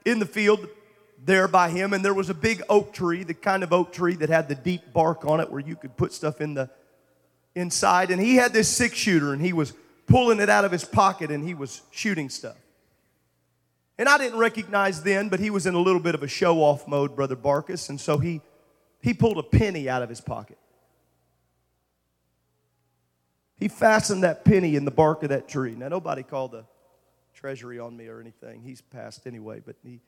in 0.04 0.18
the 0.18 0.26
field 0.26 0.68
there 1.24 1.48
by 1.48 1.70
him, 1.70 1.94
and 1.94 2.04
there 2.04 2.12
was 2.12 2.28
a 2.28 2.34
big 2.34 2.62
oak 2.68 2.92
tree, 2.92 3.24
the 3.24 3.32
kind 3.32 3.62
of 3.62 3.72
oak 3.72 3.94
tree 3.94 4.16
that 4.16 4.28
had 4.28 4.48
the 4.48 4.54
deep 4.54 4.92
bark 4.92 5.24
on 5.24 5.40
it 5.40 5.50
where 5.50 5.62
you 5.62 5.74
could 5.74 5.96
put 5.96 6.12
stuff 6.12 6.42
in 6.42 6.52
the 6.52 6.68
inside. 7.54 8.10
And 8.10 8.20
he 8.20 8.36
had 8.36 8.52
this 8.52 8.68
six 8.68 8.94
shooter, 8.94 9.32
and 9.32 9.40
he 9.40 9.54
was 9.54 9.72
pulling 10.08 10.40
it 10.40 10.48
out 10.48 10.64
of 10.64 10.72
his 10.72 10.84
pocket 10.84 11.30
and 11.30 11.44
he 11.44 11.54
was 11.54 11.82
shooting 11.90 12.28
stuff. 12.28 12.56
And 13.98 14.08
I 14.08 14.16
didn't 14.16 14.38
recognize 14.38 15.02
then, 15.02 15.28
but 15.28 15.40
he 15.40 15.50
was 15.50 15.66
in 15.66 15.74
a 15.74 15.80
little 15.80 16.00
bit 16.00 16.14
of 16.14 16.22
a 16.22 16.28
show 16.28 16.58
off 16.58 16.86
mode, 16.86 17.16
Brother 17.16 17.36
Barkus, 17.36 17.88
and 17.88 18.00
so 18.00 18.18
he, 18.18 18.40
he 19.00 19.12
pulled 19.12 19.38
a 19.38 19.42
penny 19.42 19.88
out 19.88 20.02
of 20.02 20.08
his 20.08 20.20
pocket. 20.20 20.58
He 23.56 23.66
fastened 23.66 24.22
that 24.22 24.44
penny 24.44 24.76
in 24.76 24.84
the 24.84 24.92
bark 24.92 25.24
of 25.24 25.30
that 25.30 25.48
tree. 25.48 25.74
Now, 25.74 25.88
nobody 25.88 26.22
called 26.22 26.52
the 26.52 26.64
treasury 27.34 27.80
on 27.80 27.96
me 27.96 28.06
or 28.06 28.20
anything. 28.20 28.62
He's 28.62 28.80
passed 28.80 29.26
anyway, 29.26 29.60
but 29.64 29.74
he, 29.82 30.00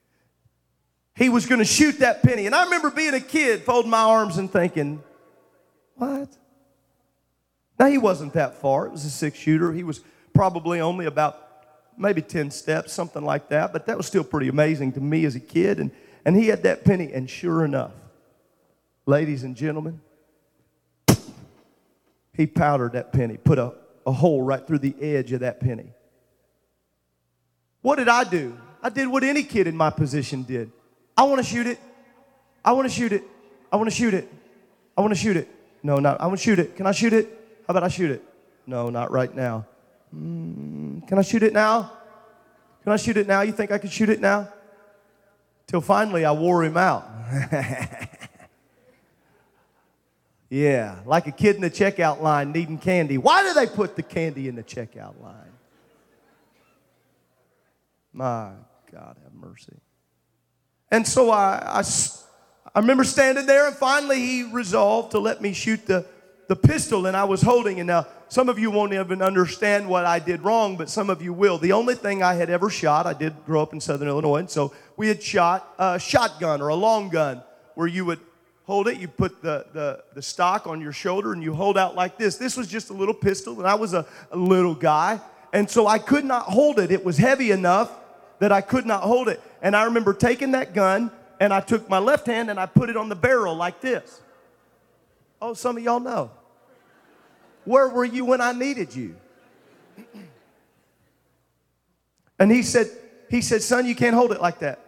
he 1.16 1.28
was 1.28 1.46
going 1.46 1.58
to 1.58 1.64
shoot 1.64 1.98
that 1.98 2.22
penny. 2.22 2.46
And 2.46 2.54
I 2.54 2.64
remember 2.64 2.90
being 2.90 3.14
a 3.14 3.20
kid, 3.20 3.62
folding 3.62 3.90
my 3.90 4.02
arms 4.02 4.38
and 4.38 4.50
thinking, 4.50 5.02
what? 5.96 6.28
Now, 7.80 7.86
he 7.86 7.96
wasn't 7.96 8.34
that 8.34 8.56
far. 8.60 8.84
It 8.84 8.92
was 8.92 9.06
a 9.06 9.10
six 9.10 9.38
shooter. 9.38 9.72
He 9.72 9.84
was 9.84 10.02
probably 10.34 10.82
only 10.82 11.06
about 11.06 11.46
maybe 11.96 12.20
10 12.20 12.50
steps, 12.50 12.92
something 12.92 13.24
like 13.24 13.48
that. 13.48 13.72
But 13.72 13.86
that 13.86 13.96
was 13.96 14.06
still 14.06 14.22
pretty 14.22 14.48
amazing 14.48 14.92
to 14.92 15.00
me 15.00 15.24
as 15.24 15.34
a 15.34 15.40
kid. 15.40 15.80
And, 15.80 15.90
and 16.26 16.36
he 16.36 16.48
had 16.48 16.64
that 16.64 16.84
penny. 16.84 17.10
And 17.10 17.28
sure 17.28 17.64
enough, 17.64 17.92
ladies 19.06 19.44
and 19.44 19.56
gentlemen, 19.56 19.98
he 22.34 22.46
powdered 22.46 22.92
that 22.92 23.14
penny, 23.14 23.38
put 23.38 23.58
a, 23.58 23.72
a 24.06 24.12
hole 24.12 24.42
right 24.42 24.66
through 24.66 24.80
the 24.80 24.94
edge 25.00 25.32
of 25.32 25.40
that 25.40 25.58
penny. 25.58 25.94
What 27.80 27.96
did 27.96 28.10
I 28.10 28.24
do? 28.24 28.58
I 28.82 28.90
did 28.90 29.08
what 29.08 29.24
any 29.24 29.42
kid 29.42 29.66
in 29.66 29.74
my 29.74 29.88
position 29.88 30.42
did. 30.42 30.70
I 31.16 31.22
want 31.22 31.38
to 31.38 31.44
shoot 31.44 31.66
it. 31.66 31.80
I 32.62 32.72
want 32.72 32.86
to 32.86 32.94
shoot 32.94 33.14
it. 33.14 33.24
I 33.72 33.76
want 33.76 33.88
to 33.88 33.96
shoot 33.96 34.12
it. 34.12 34.30
I 34.98 35.00
want 35.00 35.14
to 35.14 35.18
shoot 35.18 35.38
it. 35.38 35.48
No, 35.82 35.98
not. 35.98 36.20
I 36.20 36.26
want 36.26 36.38
to 36.38 36.44
shoot 36.44 36.58
it. 36.58 36.76
Can 36.76 36.86
I 36.86 36.92
shoot 36.92 37.14
it? 37.14 37.38
How 37.70 37.72
about 37.72 37.84
I 37.84 37.88
shoot 37.88 38.10
it? 38.10 38.24
No, 38.66 38.90
not 38.90 39.12
right 39.12 39.32
now. 39.32 39.64
Mm, 40.12 41.06
can 41.06 41.20
I 41.20 41.22
shoot 41.22 41.44
it 41.44 41.52
now? 41.52 41.92
Can 42.82 42.90
I 42.90 42.96
shoot 42.96 43.16
it 43.16 43.28
now? 43.28 43.42
You 43.42 43.52
think 43.52 43.70
I 43.70 43.78
could 43.78 43.92
shoot 43.92 44.08
it 44.08 44.20
now? 44.20 44.48
Till 45.68 45.80
finally 45.80 46.24
I 46.24 46.32
wore 46.32 46.64
him 46.64 46.76
out. 46.76 47.08
yeah, 50.50 50.98
like 51.06 51.28
a 51.28 51.30
kid 51.30 51.54
in 51.54 51.62
the 51.62 51.70
checkout 51.70 52.20
line 52.20 52.50
needing 52.50 52.76
candy. 52.76 53.18
Why 53.18 53.44
do 53.44 53.54
they 53.54 53.68
put 53.68 53.94
the 53.94 54.02
candy 54.02 54.48
in 54.48 54.56
the 54.56 54.64
checkout 54.64 55.22
line? 55.22 55.52
My 58.12 58.50
God, 58.90 59.16
have 59.22 59.32
mercy. 59.32 59.76
And 60.90 61.06
so 61.06 61.30
I, 61.30 61.78
I, 61.78 61.84
I 62.74 62.80
remember 62.80 63.04
standing 63.04 63.46
there, 63.46 63.68
and 63.68 63.76
finally 63.76 64.18
he 64.18 64.42
resolved 64.42 65.12
to 65.12 65.20
let 65.20 65.40
me 65.40 65.52
shoot 65.52 65.86
the, 65.86 66.04
the 66.50 66.56
pistol, 66.56 67.06
and 67.06 67.16
I 67.16 67.22
was 67.22 67.42
holding. 67.42 67.78
And 67.78 67.86
now, 67.86 68.08
some 68.26 68.48
of 68.48 68.58
you 68.58 68.72
won't 68.72 68.92
even 68.92 69.22
understand 69.22 69.88
what 69.88 70.04
I 70.04 70.18
did 70.18 70.42
wrong, 70.42 70.76
but 70.76 70.90
some 70.90 71.08
of 71.08 71.22
you 71.22 71.32
will. 71.32 71.58
The 71.58 71.70
only 71.70 71.94
thing 71.94 72.24
I 72.24 72.34
had 72.34 72.50
ever 72.50 72.68
shot, 72.68 73.06
I 73.06 73.12
did 73.12 73.46
grow 73.46 73.62
up 73.62 73.72
in 73.72 73.80
southern 73.80 74.08
Illinois, 74.08 74.38
and 74.38 74.50
so 74.50 74.74
we 74.96 75.06
had 75.06 75.22
shot 75.22 75.72
a 75.78 75.96
shotgun 76.00 76.60
or 76.60 76.66
a 76.66 76.74
long 76.74 77.08
gun 77.08 77.40
where 77.76 77.86
you 77.86 78.04
would 78.04 78.18
hold 78.64 78.88
it, 78.88 78.98
you 78.98 79.06
put 79.06 79.40
the, 79.42 79.64
the, 79.72 80.02
the 80.14 80.22
stock 80.22 80.66
on 80.66 80.80
your 80.80 80.90
shoulder, 80.90 81.32
and 81.32 81.40
you 81.40 81.54
hold 81.54 81.78
out 81.78 81.94
like 81.94 82.18
this. 82.18 82.36
This 82.36 82.56
was 82.56 82.66
just 82.66 82.90
a 82.90 82.94
little 82.94 83.14
pistol, 83.14 83.60
and 83.60 83.68
I 83.68 83.76
was 83.76 83.94
a, 83.94 84.04
a 84.32 84.36
little 84.36 84.74
guy, 84.74 85.20
and 85.52 85.70
so 85.70 85.86
I 85.86 86.00
could 86.00 86.24
not 86.24 86.46
hold 86.46 86.80
it. 86.80 86.90
It 86.90 87.04
was 87.04 87.16
heavy 87.16 87.52
enough 87.52 87.92
that 88.40 88.50
I 88.50 88.60
could 88.60 88.86
not 88.86 89.04
hold 89.04 89.28
it. 89.28 89.40
And 89.62 89.76
I 89.76 89.84
remember 89.84 90.14
taking 90.14 90.50
that 90.50 90.74
gun 90.74 91.12
and 91.38 91.54
I 91.54 91.60
took 91.60 91.88
my 91.88 91.98
left 91.98 92.26
hand 92.26 92.50
and 92.50 92.58
I 92.58 92.66
put 92.66 92.90
it 92.90 92.96
on 92.96 93.08
the 93.08 93.14
barrel 93.14 93.54
like 93.54 93.80
this. 93.80 94.20
Oh, 95.40 95.54
some 95.54 95.76
of 95.76 95.82
y'all 95.82 96.00
know. 96.00 96.32
Where 97.64 97.88
were 97.88 98.04
you 98.04 98.24
when 98.24 98.40
I 98.40 98.52
needed 98.52 98.94
you? 98.94 99.16
And 102.38 102.50
he 102.50 102.62
said, 102.62 102.88
he 103.28 103.42
said, 103.42 103.62
son, 103.62 103.86
you 103.86 103.94
can't 103.94 104.14
hold 104.14 104.32
it 104.32 104.40
like 104.40 104.60
that. 104.60 104.80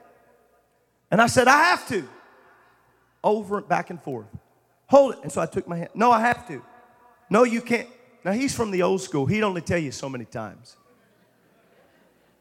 And 1.11 1.21
I 1.21 1.27
said, 1.27 1.49
I 1.49 1.65
have 1.65 1.87
to. 1.89 2.09
Over 3.23 3.59
and 3.59 3.69
back 3.69 3.91
and 3.91 4.03
forth. 4.03 4.27
Hold 4.87 5.15
it. 5.15 5.19
And 5.23 5.31
so 5.31 5.41
I 5.41 5.47
took 5.47 5.69
my 5.69 5.77
hand. 5.77 5.91
No, 5.95 6.11
I 6.11 6.21
have 6.21 6.49
to. 6.49 6.63
No, 7.29 7.45
you 7.45 7.61
can't. 7.61 7.89
Now 8.25 8.33
he's 8.33 8.55
from 8.55 8.71
the 8.71 8.83
old 8.83 9.03
school. 9.03 9.27
He'd 9.27 9.43
only 9.43 9.61
tell 9.61 9.79
you 9.79 9.93
so 9.93 10.09
many 10.09 10.25
times. 10.25 10.77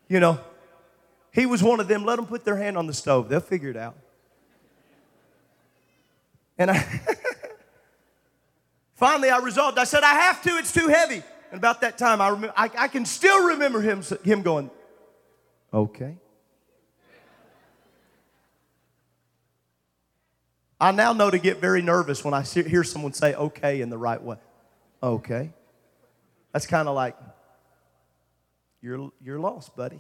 You 0.08 0.20
know, 0.20 0.40
he 1.34 1.46
was 1.46 1.64
one 1.64 1.80
of 1.80 1.88
them, 1.88 2.06
let 2.06 2.18
them 2.18 2.26
put 2.26 2.44
their 2.44 2.58
hand 2.58 2.78
on 2.78 2.88
the 2.88 2.94
stove. 2.94 3.30
They'll 3.30 3.40
figure 3.40 3.70
it 3.70 3.78
out. 3.78 3.96
And 6.58 6.72
I 6.72 6.78
finally 9.02 9.32
I 9.32 9.40
resolved, 9.40 9.80
I 9.80 9.84
said, 9.84 10.04
I 10.04 10.14
have 10.14 10.44
to, 10.44 10.52
it's 10.58 10.72
too 10.72 10.88
heavy. 10.88 11.24
And 11.52 11.58
about 11.58 11.82
that 11.82 11.98
time, 11.98 12.22
I, 12.22 12.30
I, 12.56 12.70
I 12.78 12.88
can 12.88 13.04
still 13.04 13.48
remember 13.48 13.82
him, 13.82 14.04
him 14.24 14.44
going, 14.44 14.70
okay. 15.74 16.18
I 20.80 20.92
now 20.92 21.14
know 21.14 21.32
to 21.32 21.40
get 21.40 21.60
very 21.60 21.82
nervous 21.82 22.24
when 22.24 22.36
I 22.36 22.44
hear 22.44 22.84
someone 22.84 23.14
say 23.14 23.34
okay 23.34 23.82
in 23.82 23.90
the 23.90 23.98
right 23.98 24.22
way. 24.22 24.38
Okay. 25.02 25.52
That's 26.54 26.68
kind 26.68 26.88
of 26.88 26.94
like, 26.94 27.18
you're, 28.82 29.12
you're 29.20 29.40
lost, 29.40 29.76
buddy. 29.76 30.00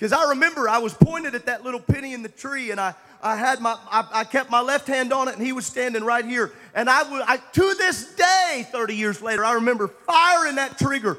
Because 0.00 0.14
I 0.14 0.30
remember 0.30 0.66
I 0.66 0.78
was 0.78 0.94
pointed 0.94 1.34
at 1.34 1.44
that 1.44 1.62
little 1.62 1.78
penny 1.78 2.14
in 2.14 2.22
the 2.22 2.30
tree 2.30 2.70
and 2.70 2.80
I, 2.80 2.94
I 3.22 3.36
had 3.36 3.60
my, 3.60 3.76
I, 3.90 4.08
I, 4.10 4.24
kept 4.24 4.50
my 4.50 4.62
left 4.62 4.86
hand 4.86 5.12
on 5.12 5.28
it 5.28 5.34
and 5.36 5.44
he 5.44 5.52
was 5.52 5.66
standing 5.66 6.04
right 6.04 6.24
here. 6.24 6.52
And 6.74 6.88
I 6.88 7.02
would, 7.02 7.20
I, 7.20 7.36
to 7.36 7.74
this 7.74 8.14
day, 8.14 8.66
30 8.72 8.96
years 8.96 9.20
later, 9.20 9.44
I 9.44 9.52
remember 9.52 9.88
firing 9.88 10.54
that 10.54 10.78
trigger. 10.78 11.18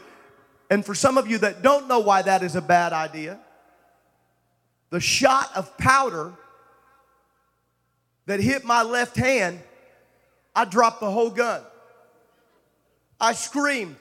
And 0.71 0.83
for 0.83 0.95
some 0.95 1.19
of 1.19 1.27
you 1.29 1.37
that 1.37 1.61
don't 1.61 1.87
know 1.87 1.99
why 1.99 2.23
that 2.23 2.41
is 2.41 2.55
a 2.55 2.61
bad 2.61 2.91
idea, 2.91 3.39
the 4.89 4.99
shot 4.99 5.51
of 5.55 5.77
powder 5.77 6.33
that 8.25 8.39
hit 8.39 8.65
my 8.65 8.81
left 8.81 9.15
hand, 9.15 9.59
I 10.55 10.65
dropped 10.65 11.01
the 11.01 11.11
whole 11.11 11.29
gun. 11.29 11.61
I 13.19 13.33
screamed 13.33 13.97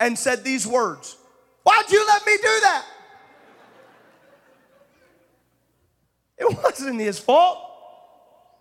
and 0.00 0.18
said 0.18 0.44
these 0.44 0.66
words 0.66 1.14
Why'd 1.62 1.90
you 1.90 2.06
let 2.06 2.24
me 2.24 2.36
do 2.38 2.60
that? 2.62 2.86
It 6.42 6.58
wasn't 6.62 7.00
his 7.00 7.20
fault. 7.20 7.58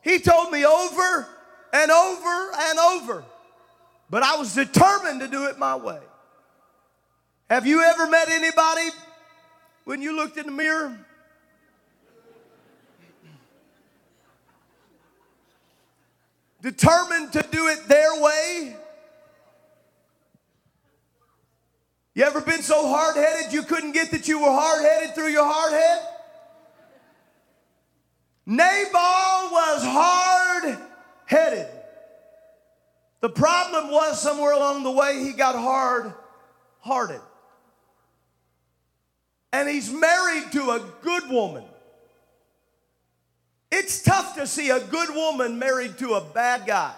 He 0.04 0.20
told 0.20 0.52
me 0.52 0.64
over 0.64 1.28
and 1.74 1.92
over 1.92 2.52
and 2.60 2.80
over. 2.80 3.24
But 4.10 4.22
I 4.22 4.36
was 4.36 4.54
determined 4.54 5.22
to 5.22 5.28
do 5.28 5.46
it 5.46 5.58
my 5.58 5.76
way. 5.76 6.00
Have 7.50 7.66
you 7.66 7.82
ever 7.82 8.08
met 8.08 8.30
anybody 8.30 8.90
when 9.86 10.02
you 10.02 10.16
looked 10.16 10.38
in 10.38 10.46
the 10.46 10.52
mirror? 10.52 10.96
Determined 16.62 17.34
to 17.34 17.44
do 17.52 17.68
it 17.68 17.88
their 17.88 18.22
way? 18.22 18.76
You 22.14 22.24
ever 22.26 22.42
been 22.42 22.62
so 22.62 22.88
hard 22.88 23.16
headed 23.16 23.52
you 23.52 23.64
couldn't 23.64 23.94
get 23.94 24.12
that 24.12 24.28
you 24.28 24.40
were 24.40 24.52
hard 24.52 24.84
headed 24.84 25.16
through 25.16 25.30
your 25.30 25.52
hard 25.52 25.74
head? 25.74 26.21
Nabal 28.52 29.50
was 29.50 29.82
hard 29.82 30.78
headed. 31.26 31.68
The 33.22 33.30
problem 33.30 33.90
was 33.90 34.22
somewhere 34.22 34.52
along 34.52 34.84
the 34.84 34.92
way 34.92 35.24
he 35.24 35.32
got 35.32 35.56
hard 35.56 36.14
hearted. 36.82 37.22
And 39.54 39.70
he's 39.70 39.90
married 39.90 40.52
to 40.52 40.72
a 40.72 40.84
good 41.02 41.30
woman. 41.30 41.64
It's 43.72 44.02
tough 44.02 44.36
to 44.36 44.46
see 44.46 44.70
a 44.70 44.82
good 44.82 45.16
woman 45.16 45.58
married 45.58 45.98
to 46.00 46.16
a 46.16 46.22
bad 46.22 46.66
guy. 46.68 46.94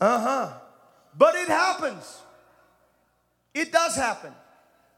Uh 0.00 0.20
huh. 0.20 0.52
But 1.18 1.34
it 1.34 1.48
happens. 1.48 2.20
It 3.54 3.72
does 3.72 3.96
happen. 3.96 4.32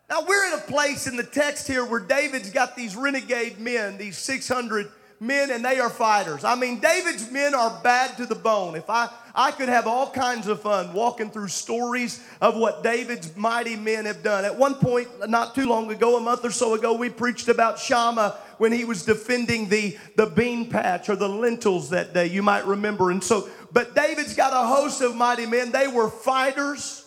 Now, 0.08 0.24
we're 0.26 0.46
in 0.48 0.52
a 0.54 0.62
place 0.62 1.06
in 1.06 1.16
the 1.16 1.24
text 1.24 1.66
here 1.66 1.84
where 1.84 2.00
David's 2.00 2.50
got 2.50 2.76
these 2.76 2.94
renegade 2.94 3.58
men, 3.58 3.96
these 3.96 4.18
600 4.18 4.90
men, 5.18 5.50
and 5.50 5.64
they 5.64 5.80
are 5.80 5.88
fighters. 5.88 6.44
I 6.44 6.54
mean, 6.54 6.78
David's 6.78 7.30
men 7.30 7.54
are 7.54 7.80
bad 7.82 8.16
to 8.18 8.26
the 8.26 8.34
bone. 8.34 8.76
If 8.76 8.90
I, 8.90 9.08
I 9.34 9.50
could 9.50 9.70
have 9.70 9.86
all 9.86 10.10
kinds 10.10 10.46
of 10.46 10.60
fun 10.60 10.92
walking 10.92 11.30
through 11.30 11.48
stories 11.48 12.22
of 12.42 12.56
what 12.56 12.82
David's 12.82 13.34
mighty 13.34 13.76
men 13.76 14.04
have 14.04 14.22
done. 14.22 14.44
At 14.44 14.56
one 14.56 14.74
point, 14.74 15.08
not 15.28 15.54
too 15.54 15.66
long 15.66 15.90
ago, 15.90 16.18
a 16.18 16.20
month 16.20 16.44
or 16.44 16.50
so 16.50 16.74
ago, 16.74 16.92
we 16.92 17.08
preached 17.08 17.48
about 17.48 17.78
Shammah 17.78 18.36
when 18.58 18.72
he 18.72 18.84
was 18.84 19.04
defending 19.04 19.68
the, 19.68 19.96
the 20.16 20.26
bean 20.26 20.68
patch 20.68 21.08
or 21.08 21.16
the 21.16 21.28
lentils 21.28 21.90
that 21.90 22.14
day, 22.14 22.26
you 22.26 22.42
might 22.42 22.66
remember. 22.66 23.10
And 23.10 23.24
so, 23.24 23.48
but 23.72 23.94
David's 23.94 24.34
got 24.36 24.52
a 24.52 24.66
host 24.66 25.00
of 25.00 25.16
mighty 25.16 25.46
men. 25.46 25.72
They 25.72 25.88
were 25.88 26.08
fighters. 26.08 27.03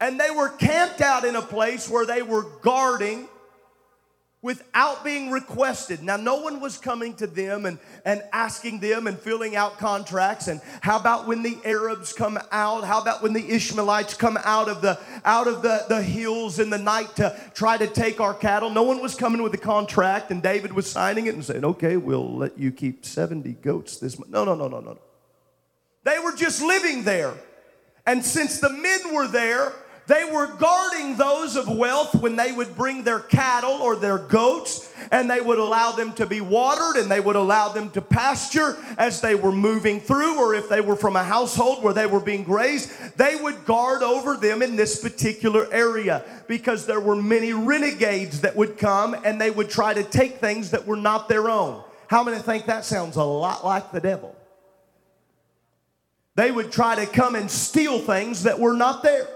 And 0.00 0.20
they 0.20 0.30
were 0.30 0.50
camped 0.50 1.00
out 1.00 1.24
in 1.24 1.36
a 1.36 1.42
place 1.42 1.88
where 1.88 2.04
they 2.04 2.22
were 2.22 2.44
guarding 2.62 3.28
without 4.46 5.02
being 5.02 5.32
requested. 5.32 6.04
Now, 6.04 6.16
no 6.16 6.36
one 6.36 6.60
was 6.60 6.78
coming 6.78 7.14
to 7.16 7.26
them 7.26 7.66
and, 7.66 7.80
and 8.04 8.22
asking 8.32 8.78
them 8.78 9.08
and 9.08 9.18
filling 9.18 9.56
out 9.56 9.76
contracts. 9.78 10.46
And 10.46 10.60
how 10.82 11.00
about 11.00 11.26
when 11.26 11.42
the 11.42 11.58
Arabs 11.64 12.12
come 12.12 12.38
out? 12.52 12.84
How 12.84 13.00
about 13.00 13.22
when 13.22 13.32
the 13.32 13.44
Ishmaelites 13.50 14.14
come 14.14 14.38
out 14.44 14.68
of 14.68 14.82
the 14.82 15.00
out 15.24 15.48
of 15.48 15.62
the, 15.62 15.86
the 15.88 16.00
hills 16.00 16.60
in 16.60 16.70
the 16.70 16.78
night 16.78 17.16
to 17.16 17.36
try 17.54 17.76
to 17.76 17.88
take 17.88 18.20
our 18.20 18.34
cattle? 18.34 18.70
No 18.70 18.84
one 18.84 19.02
was 19.02 19.16
coming 19.16 19.42
with 19.42 19.52
a 19.54 19.58
contract, 19.58 20.30
and 20.30 20.40
David 20.40 20.72
was 20.72 20.88
signing 20.88 21.26
it 21.26 21.34
and 21.34 21.44
saying, 21.44 21.64
Okay, 21.64 21.96
we'll 21.96 22.36
let 22.36 22.56
you 22.56 22.70
keep 22.70 23.04
70 23.04 23.50
goats 23.54 23.96
this 23.96 24.16
month. 24.16 24.30
No, 24.30 24.44
no, 24.44 24.54
no, 24.54 24.68
no, 24.68 24.78
no. 24.78 24.98
They 26.04 26.20
were 26.20 26.36
just 26.36 26.62
living 26.62 27.02
there. 27.02 27.34
And 28.06 28.24
since 28.24 28.60
the 28.60 28.70
men 28.70 29.12
were 29.12 29.26
there, 29.26 29.72
they 30.06 30.24
were 30.24 30.46
guarding 30.46 31.16
those 31.16 31.56
of 31.56 31.68
wealth 31.68 32.14
when 32.14 32.36
they 32.36 32.52
would 32.52 32.76
bring 32.76 33.02
their 33.02 33.18
cattle 33.18 33.82
or 33.82 33.96
their 33.96 34.18
goats 34.18 34.92
and 35.10 35.28
they 35.28 35.40
would 35.40 35.58
allow 35.58 35.92
them 35.92 36.12
to 36.12 36.26
be 36.26 36.40
watered 36.40 36.96
and 36.96 37.10
they 37.10 37.18
would 37.18 37.34
allow 37.34 37.68
them 37.68 37.90
to 37.90 38.00
pasture 38.00 38.76
as 38.98 39.20
they 39.20 39.34
were 39.34 39.52
moving 39.52 40.00
through, 40.00 40.38
or 40.38 40.54
if 40.54 40.68
they 40.68 40.80
were 40.80 40.96
from 40.96 41.16
a 41.16 41.24
household 41.24 41.82
where 41.82 41.92
they 41.92 42.06
were 42.06 42.20
being 42.20 42.44
grazed, 42.44 42.90
they 43.16 43.36
would 43.36 43.64
guard 43.64 44.02
over 44.02 44.36
them 44.36 44.62
in 44.62 44.76
this 44.76 45.00
particular 45.00 45.66
area 45.72 46.24
because 46.46 46.86
there 46.86 47.00
were 47.00 47.16
many 47.16 47.52
renegades 47.52 48.42
that 48.42 48.54
would 48.54 48.78
come 48.78 49.16
and 49.24 49.40
they 49.40 49.50
would 49.50 49.68
try 49.68 49.92
to 49.92 50.04
take 50.04 50.38
things 50.38 50.70
that 50.70 50.86
were 50.86 50.96
not 50.96 51.28
their 51.28 51.50
own. 51.50 51.82
How 52.08 52.22
many 52.22 52.38
think 52.38 52.66
that 52.66 52.84
sounds 52.84 53.16
a 53.16 53.24
lot 53.24 53.64
like 53.64 53.90
the 53.90 54.00
devil? 54.00 54.36
They 56.36 56.52
would 56.52 56.70
try 56.70 56.94
to 56.94 57.06
come 57.06 57.34
and 57.34 57.50
steal 57.50 57.98
things 57.98 58.44
that 58.44 58.60
were 58.60 58.74
not 58.74 59.02
theirs. 59.02 59.35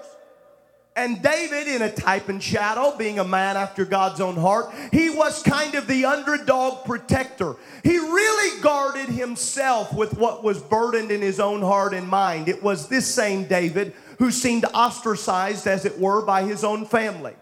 And 0.97 1.23
David, 1.23 1.69
in 1.69 1.83
a 1.83 1.93
type 1.93 2.29
and 2.29 2.43
shadow, 2.43 2.97
being 2.97 3.21
a 3.21 3.25
man 3.25 3.57
after 3.57 3.85
God's 3.85 4.21
own 4.21 4.35
heart, 4.37 4.75
he 4.93 5.09
was 5.09 5.43
kind 5.43 5.75
of 5.77 5.87
the 5.87 6.05
underdog 6.05 6.85
protector. 6.85 7.57
He 7.85 7.97
really 7.97 8.61
guarded 8.61 9.09
himself 9.09 9.95
with 9.95 10.19
what 10.19 10.43
was 10.43 10.61
burdened 10.61 11.13
in 11.13 11.23
his 11.23 11.39
own 11.39 11.63
heart 11.63 11.95
and 11.95 12.09
mind. 12.09 12.49
It 12.49 12.63
was 12.63 12.89
this 12.89 13.07
same 13.07 13.45
David 13.45 13.95
who 14.19 14.31
seemed 14.31 14.65
ostracized, 14.75 15.67
as 15.67 15.85
it 15.85 15.99
were, 15.99 16.23
by 16.23 16.43
his 16.43 16.65
own 16.65 16.85
family. 16.85 17.35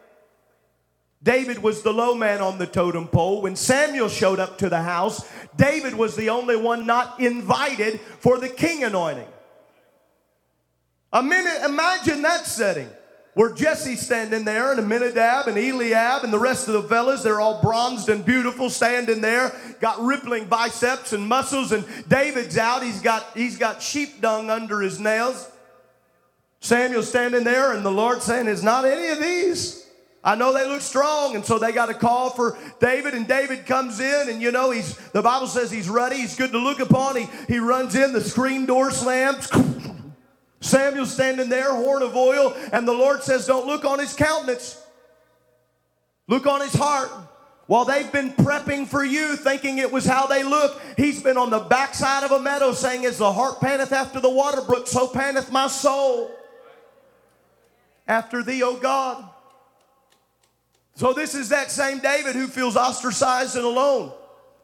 David 1.23 1.59
was 1.59 1.83
the 1.83 1.93
low 1.93 2.15
man 2.15 2.41
on 2.41 2.59
the 2.59 2.67
totem 2.67 3.09
pole. 3.09 3.43
When 3.43 3.57
Samuel 3.57 4.09
showed 4.09 4.39
up 4.39 4.59
to 4.59 4.69
the 4.69 4.83
house, 4.83 5.29
David 5.57 5.95
was 5.95 6.15
the 6.15 6.31
only 6.31 6.55
one 6.55 6.87
not 6.87 7.19
invited 7.19 7.99
for 8.21 8.39
the 8.39 8.49
king 8.49 8.85
anointing. 8.85 9.27
A 11.13 11.23
minute, 11.23 11.65
imagine 11.65 12.23
that 12.23 12.47
setting. 12.47 12.89
Where 13.39 13.53
Jesse's 13.53 14.01
standing 14.01 14.45
there, 14.45 14.73
and 14.73 14.81
Aminadab 14.81 15.47
and 15.47 15.57
Eliab 15.57 16.25
and 16.25 16.33
the 16.33 16.39
rest 16.41 16.67
of 16.67 16.75
the 16.75 16.83
fellas, 16.83 17.23
they're 17.23 17.41
all 17.41 17.63
bronzed 17.63 18.09
and 18.09 18.25
beautiful, 18.25 18.69
standing 18.69 19.21
there, 19.21 19.53
got 19.79 20.03
rippling 20.03 20.47
biceps 20.47 21.13
and 21.13 21.25
muscles, 21.25 21.71
and 21.71 21.85
David's 22.09 22.59
out. 22.59 22.83
He's 22.83 23.01
got 23.01 23.25
he's 23.37 23.57
got 23.57 23.81
sheep 23.81 24.21
dung 24.21 24.51
under 24.51 24.81
his 24.81 24.99
nails. 24.99 25.49
Samuel 26.59 27.05
standing 27.05 27.45
there, 27.45 27.75
and 27.75 27.87
the 27.87 27.93
Lord 27.93 28.25
saying, 28.25 28.49
"Is 28.49 28.65
not 28.65 28.85
any 28.85 29.07
of 29.07 29.21
these." 29.21 29.87
I 30.25 30.35
know 30.35 30.53
they 30.53 30.67
look 30.67 30.81
strong, 30.81 31.37
and 31.37 31.47
so 31.47 31.61
they 31.61 31.71
got 31.71 31.91
a 31.91 31.95
call 31.95 32.31
for 32.31 32.59
David, 32.81 33.15
and 33.15 33.29
David 33.29 33.67
comes 33.67 34.01
in, 34.01 34.31
and 34.31 34.43
you 34.43 34.51
know, 34.51 34.73
he's 34.73 34.97
the 35.13 35.23
Bible 35.23 35.47
says 35.47 35.71
he's 35.71 35.89
ruddy, 35.89 36.17
he's 36.17 36.35
good 36.35 36.51
to 36.51 36.59
look 36.59 36.81
upon. 36.81 37.15
He 37.15 37.29
he 37.47 37.61
runs 37.61 37.95
in, 37.95 38.13
the 38.13 38.21
screen 38.21 38.67
door 38.67 38.91
slams. 38.91 39.49
Samuel's 40.61 41.13
standing 41.13 41.49
there, 41.49 41.73
horn 41.73 42.03
of 42.03 42.17
oil, 42.17 42.55
and 42.73 42.87
the 42.87 42.93
Lord 42.93 43.23
says, 43.23 43.47
Don't 43.47 43.67
look 43.67 43.85
on 43.85 43.99
his 43.99 44.15
countenance, 44.15 44.81
look 46.27 46.47
on 46.47 46.61
his 46.61 46.75
heart. 46.75 47.11
While 47.67 47.85
they've 47.85 48.11
been 48.11 48.33
prepping 48.33 48.89
for 48.89 49.05
you, 49.05 49.37
thinking 49.37 49.77
it 49.77 49.93
was 49.93 50.07
how 50.07 50.27
they 50.27 50.43
look, 50.43 50.81
he's 50.97 51.23
been 51.23 51.37
on 51.37 51.51
the 51.51 51.59
backside 51.59 52.25
of 52.25 52.33
a 52.33 52.41
meadow 52.41 52.73
saying, 52.73 53.05
As 53.05 53.19
the 53.19 53.31
hart 53.31 53.61
panteth 53.61 53.93
after 53.93 54.21
the 54.21 54.31
water 54.31 54.63
brook, 54.63 54.87
so 54.87 55.07
panteth 55.07 55.53
my 55.53 55.69
soul 55.69 56.31
after 58.07 58.43
thee, 58.43 58.63
O 58.63 58.77
God. 58.77 59.23
So 60.95 61.13
this 61.13 61.35
is 61.35 61.51
that 61.51 61.71
same 61.71 61.99
David 61.99 62.35
who 62.35 62.49
feels 62.49 62.75
ostracized 62.75 63.55
and 63.55 63.67
alone. 63.67 64.13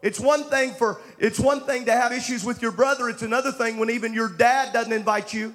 It's 0.01 0.19
one 0.19 0.45
thing 0.45 0.73
for 0.73 1.01
it's 1.19 1.39
one 1.39 1.61
thing 1.61 1.85
to 1.85 1.93
have 1.93 2.11
issues 2.11 2.43
with 2.43 2.63
your 2.63 2.73
brother, 2.73 3.09
it's 3.11 3.23
another 3.23 3.53
thing 3.53 3.77
when 3.77 3.91
even 3.91 4.15
your 4.15 4.31
dad 4.31 4.73
doesn't 4.73 4.93
invite 4.93 5.33
you 5.33 5.55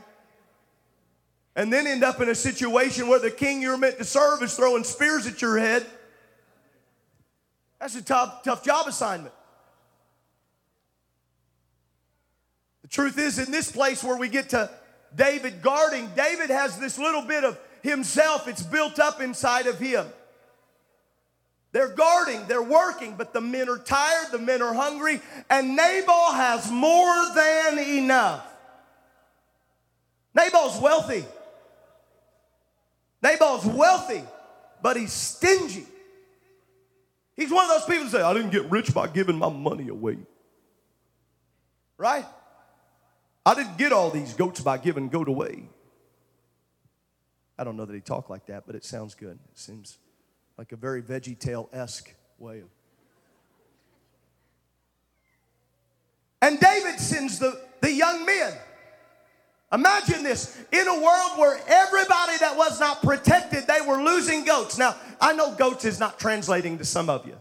and 1.56 1.72
then 1.72 1.88
end 1.88 2.03
up 2.03 2.22
in 2.22 2.29
a 2.29 2.36
situation 2.36 3.08
where 3.08 3.20
the 3.20 3.32
king 3.32 3.62
you're 3.62 3.77
meant 3.77 3.98
to 3.98 4.03
serve 4.03 4.41
is 4.44 4.56
throwing 4.56 4.84
spears 4.84 5.27
at 5.27 5.41
your 5.41 5.58
head. 5.58 5.86
That's 7.79 7.96
a 7.96 8.01
tough, 8.01 8.44
tough 8.44 8.63
job 8.63 8.88
assignment. 8.88 9.34
The 12.82 12.88
truth 12.88 13.18
is, 13.18 13.39
in 13.39 13.51
this 13.51 13.72
place 13.72 14.03
where 14.03 14.18
we 14.18 14.29
get 14.29 14.50
to 14.50 14.70
David 15.15 15.62
guarding, 15.62 16.10
David 16.15 16.50
has 16.50 16.77
this 16.77 16.98
little 16.98 17.22
bit 17.22 17.44
of 17.44 17.60
himself, 17.82 18.48
it's 18.48 18.63
built 18.63 19.00
up 19.00 19.22
inside 19.22 19.68
of 19.68 19.79
him. 19.79 20.06
They're 21.72 21.94
guarding, 21.94 22.46
they're 22.48 22.63
working, 22.63 23.15
but 23.15 23.32
the 23.32 23.41
men 23.41 23.70
are 23.70 23.77
tired, 23.77 24.32
the 24.32 24.39
men 24.39 24.62
are 24.62 24.74
hungry, 24.74 25.22
and 25.50 25.75
Nabal 25.75 26.32
has 26.34 26.72
more 26.72 27.34
than 27.36 27.77
enough. 27.79 28.46
Nabal's 30.34 30.79
wealthy. 30.82 31.25
Nabal's 33.22 33.66
wealthy, 33.66 34.24
but 34.82 34.98
he's 34.98 35.12
stingy. 35.12 35.86
He's 37.36 37.52
one 37.52 37.66
of 37.66 37.72
those 37.72 37.86
people 37.86 38.06
that 38.06 38.12
say, 38.12 38.22
I 38.22 38.34
didn't 38.34 38.52
get 38.52 38.70
rich 38.70 38.94
by 38.94 39.08
giving 39.08 39.38
my 39.38 39.50
money 39.50 39.88
away. 39.88 40.18
Right? 41.98 42.26
I 43.46 43.56
didn't 43.56 43.78
get 43.78 43.92
all 43.92 44.10
these 44.10 44.34
goats 44.34 44.62
by 44.62 44.78
giving 44.78 45.10
goat 45.10 45.28
away. 45.28 45.64
I 47.58 47.64
don't 47.64 47.76
know 47.76 47.86
that 47.86 47.94
he 47.94 48.02
talked 48.02 48.30
like 48.30 48.46
that, 48.48 48.64
but 48.66 48.76
it 48.76 48.86
sounds 48.86 49.16
good. 49.16 49.38
It 49.52 49.58
seems 49.58 49.98
like 50.58 50.72
a 50.72 50.76
very 50.76 51.02
VeggieTale 51.02 51.68
esque 51.74 52.14
way 52.38 52.60
of. 52.60 52.70
And 56.42 56.60
David 56.60 57.00
sends 57.00 57.40
the, 57.40 57.60
the 57.82 57.92
young 57.92 58.26
men 58.26 58.54
Imagine 59.72 60.24
this 60.24 60.58
in 60.72 60.88
a 60.88 60.94
world 60.94 61.38
where 61.38 61.60
everybody 61.68 62.38
that 62.40 62.56
was 62.58 62.80
not 62.80 63.04
protected, 63.04 63.68
they 63.68 63.82
were 63.86 64.02
losing 64.02 64.44
goats. 64.44 64.78
Now, 64.78 64.96
I 65.22 65.34
know 65.34 65.54
goats 65.54 65.86
is 65.86 66.00
not 66.00 66.20
translating 66.20 66.80
to 66.80 66.86
some 66.86 67.10
of 67.10 67.28
you. 67.28 67.36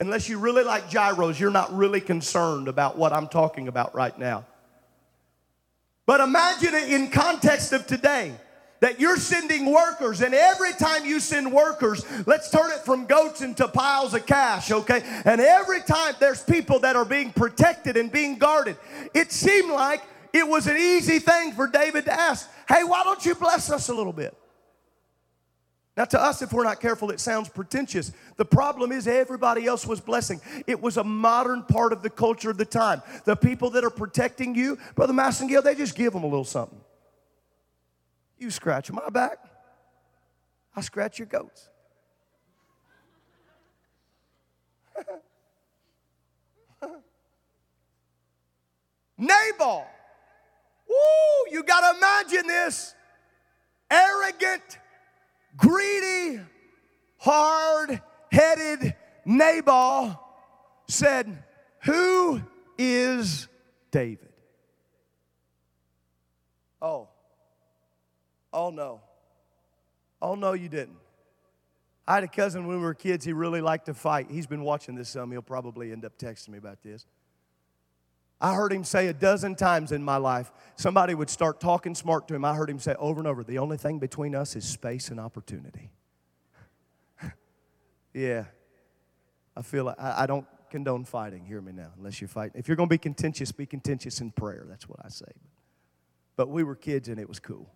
Unless 0.00 0.28
you 0.28 0.38
really 0.38 0.64
like 0.64 0.90
gyros, 0.90 1.38
you're 1.38 1.50
not 1.50 1.76
really 1.76 2.00
concerned 2.00 2.66
about 2.66 2.96
what 2.96 3.12
I'm 3.12 3.28
talking 3.28 3.68
about 3.68 3.94
right 3.94 4.18
now. 4.18 4.46
But 6.06 6.20
imagine 6.20 6.74
it 6.74 6.90
in 6.90 7.10
context 7.10 7.72
of 7.72 7.86
today 7.86 8.32
that 8.80 8.98
you're 8.98 9.18
sending 9.18 9.70
workers, 9.70 10.22
and 10.22 10.34
every 10.34 10.72
time 10.72 11.04
you 11.04 11.20
send 11.20 11.52
workers, 11.52 12.02
let's 12.26 12.50
turn 12.50 12.72
it 12.72 12.78
from 12.78 13.04
goats 13.04 13.42
into 13.42 13.68
piles 13.68 14.14
of 14.14 14.26
cash, 14.26 14.72
okay? 14.72 15.02
And 15.26 15.40
every 15.40 15.82
time 15.82 16.14
there's 16.18 16.42
people 16.42 16.80
that 16.80 16.96
are 16.96 17.04
being 17.04 17.30
protected 17.30 17.98
and 17.98 18.10
being 18.10 18.38
guarded, 18.38 18.78
it 19.12 19.30
seemed 19.30 19.70
like 19.70 20.02
it 20.32 20.46
was 20.46 20.66
an 20.66 20.76
easy 20.76 21.18
thing 21.18 21.52
for 21.52 21.66
David 21.66 22.04
to 22.06 22.12
ask, 22.12 22.48
Hey, 22.68 22.84
why 22.84 23.02
don't 23.04 23.24
you 23.24 23.34
bless 23.34 23.70
us 23.70 23.88
a 23.88 23.94
little 23.94 24.12
bit? 24.12 24.36
Now, 25.96 26.04
to 26.06 26.20
us, 26.20 26.40
if 26.40 26.52
we're 26.52 26.64
not 26.64 26.80
careful, 26.80 27.10
it 27.10 27.20
sounds 27.20 27.48
pretentious. 27.48 28.12
The 28.36 28.44
problem 28.44 28.92
is, 28.92 29.08
everybody 29.08 29.66
else 29.66 29.86
was 29.86 30.00
blessing. 30.00 30.40
It 30.66 30.80
was 30.80 30.96
a 30.96 31.04
modern 31.04 31.62
part 31.64 31.92
of 31.92 32.02
the 32.02 32.08
culture 32.08 32.48
of 32.48 32.56
the 32.56 32.64
time. 32.64 33.02
The 33.24 33.36
people 33.36 33.70
that 33.70 33.84
are 33.84 33.90
protecting 33.90 34.54
you, 34.54 34.78
Brother 34.94 35.12
Massengill, 35.12 35.62
they 35.62 35.74
just 35.74 35.94
give 35.96 36.12
them 36.12 36.22
a 36.22 36.26
little 36.26 36.44
something. 36.44 36.80
You 38.38 38.50
scratch 38.50 38.90
my 38.90 39.10
back, 39.10 39.38
I 40.74 40.80
scratch 40.80 41.18
your 41.18 41.26
goats. 41.26 41.68
Nabal 49.18 49.86
Woo, 50.90 51.52
you 51.52 51.62
got 51.62 51.92
to 51.92 51.98
imagine 51.98 52.46
this. 52.48 52.94
Arrogant, 53.90 54.78
greedy, 55.56 56.40
hard 57.18 58.02
headed 58.32 58.94
Nabal 59.24 60.20
said, 60.88 61.44
Who 61.84 62.42
is 62.76 63.48
David? 63.90 64.28
Oh, 66.82 67.08
oh 68.52 68.70
no. 68.70 69.00
Oh 70.22 70.34
no, 70.34 70.52
you 70.52 70.68
didn't. 70.68 70.96
I 72.06 72.14
had 72.14 72.24
a 72.24 72.28
cousin 72.28 72.66
when 72.66 72.78
we 72.78 72.82
were 72.82 72.94
kids, 72.94 73.24
he 73.24 73.32
really 73.32 73.60
liked 73.60 73.86
to 73.86 73.94
fight. 73.94 74.30
He's 74.30 74.46
been 74.46 74.62
watching 74.62 74.94
this 74.94 75.08
some, 75.08 75.30
he'll 75.30 75.42
probably 75.42 75.92
end 75.92 76.04
up 76.04 76.18
texting 76.18 76.50
me 76.50 76.58
about 76.58 76.82
this. 76.82 77.06
I 78.40 78.54
heard 78.54 78.72
him 78.72 78.84
say 78.84 79.08
a 79.08 79.12
dozen 79.12 79.54
times 79.54 79.92
in 79.92 80.02
my 80.02 80.16
life, 80.16 80.50
somebody 80.76 81.14
would 81.14 81.28
start 81.28 81.60
talking 81.60 81.94
smart 81.94 82.26
to 82.28 82.34
him. 82.34 82.44
I 82.44 82.54
heard 82.54 82.70
him 82.70 82.78
say 82.78 82.94
over 82.98 83.20
and 83.20 83.28
over, 83.28 83.44
the 83.44 83.58
only 83.58 83.76
thing 83.76 83.98
between 83.98 84.34
us 84.34 84.56
is 84.56 84.64
space 84.64 85.10
and 85.10 85.20
opportunity. 85.20 85.90
yeah. 88.14 88.44
I 89.54 89.62
feel 89.62 89.84
like 89.84 90.00
I, 90.00 90.22
I, 90.22 90.26
don't 90.26 90.46
condone 90.70 91.04
fighting. 91.04 91.44
Hear 91.44 91.60
me 91.60 91.72
now, 91.72 91.90
unless 91.98 92.20
you're 92.20 92.28
fighting. 92.28 92.58
If 92.58 92.66
you're 92.66 92.78
going 92.78 92.88
to 92.88 92.94
be 92.94 92.98
contentious, 92.98 93.52
be 93.52 93.66
contentious 93.66 94.22
in 94.22 94.30
prayer. 94.30 94.64
That's 94.66 94.88
what 94.88 95.00
I 95.04 95.10
say. 95.10 95.26
But 96.36 96.48
we 96.48 96.64
were 96.64 96.76
kids 96.76 97.08
and 97.08 97.20
it 97.20 97.28
was 97.28 97.40
cool. 97.40 97.68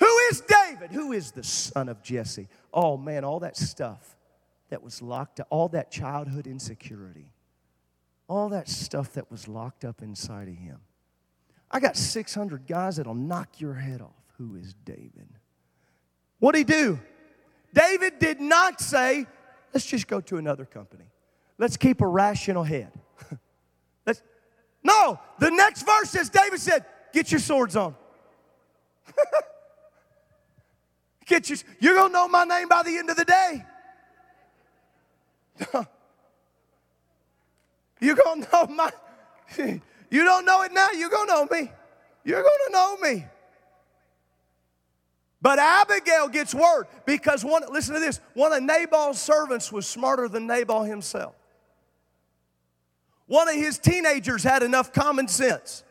Who 0.00 0.18
is 0.30 0.40
David? 0.40 0.90
Who 0.90 1.12
is 1.12 1.30
the 1.30 1.44
son 1.44 1.88
of 1.88 2.02
Jesse? 2.02 2.48
Oh 2.72 2.96
man, 2.96 3.24
all 3.24 3.40
that 3.40 3.56
stuff 3.56 4.16
that 4.70 4.82
was 4.82 5.02
locked 5.02 5.38
up, 5.38 5.46
all 5.50 5.68
that 5.68 5.92
childhood 5.92 6.48
insecurity 6.48 7.30
all 8.28 8.50
that 8.50 8.68
stuff 8.68 9.14
that 9.14 9.30
was 9.30 9.48
locked 9.48 9.84
up 9.84 10.02
inside 10.02 10.48
of 10.48 10.54
him. 10.54 10.78
I 11.70 11.80
got 11.80 11.96
600 11.96 12.66
guys 12.66 12.96
that'll 12.96 13.14
knock 13.14 13.60
your 13.60 13.74
head 13.74 14.00
off. 14.00 14.12
Who 14.36 14.56
is 14.56 14.74
David? 14.84 15.28
What'd 16.38 16.58
he 16.58 16.64
do? 16.64 16.98
David 17.74 18.18
did 18.18 18.40
not 18.40 18.80
say, 18.80 19.26
let's 19.74 19.84
just 19.86 20.06
go 20.06 20.20
to 20.22 20.36
another 20.36 20.64
company. 20.64 21.04
Let's 21.58 21.76
keep 21.76 22.00
a 22.00 22.06
rational 22.06 22.62
head. 22.62 22.92
let's, 24.06 24.22
no, 24.82 25.18
the 25.38 25.50
next 25.50 25.82
verse 25.82 26.10
says, 26.10 26.30
David 26.30 26.60
said, 26.60 26.84
get 27.12 27.30
your 27.32 27.40
swords 27.40 27.76
on. 27.76 27.94
get 31.26 31.50
your, 31.50 31.58
you're 31.80 31.94
going 31.94 32.08
to 32.08 32.12
know 32.12 32.28
my 32.28 32.44
name 32.44 32.68
by 32.68 32.82
the 32.82 32.96
end 32.96 33.10
of 33.10 33.16
the 33.16 33.24
day. 33.24 33.64
You're 38.00 38.16
going 38.16 38.42
to 38.42 38.48
know 38.52 38.66
my, 38.66 38.90
you 39.58 40.24
don't 40.24 40.44
know 40.44 40.62
it 40.62 40.72
now, 40.72 40.90
you're 40.92 41.10
going 41.10 41.28
to 41.28 41.34
know 41.34 41.46
me. 41.50 41.70
You're 42.24 42.42
going 42.42 42.58
to 42.66 42.72
know 42.72 42.96
me. 42.98 43.24
But 45.40 45.58
Abigail 45.58 46.28
gets 46.28 46.54
word 46.54 46.86
because 47.06 47.44
one, 47.44 47.62
listen 47.70 47.94
to 47.94 48.00
this, 48.00 48.20
one 48.34 48.52
of 48.52 48.62
Nabal's 48.62 49.20
servants 49.20 49.70
was 49.70 49.86
smarter 49.86 50.28
than 50.28 50.46
Nabal 50.46 50.82
himself. 50.82 51.34
One 53.26 53.48
of 53.48 53.54
his 53.54 53.78
teenagers 53.78 54.42
had 54.42 54.62
enough 54.62 54.92
common 54.92 55.28
sense. 55.28 55.84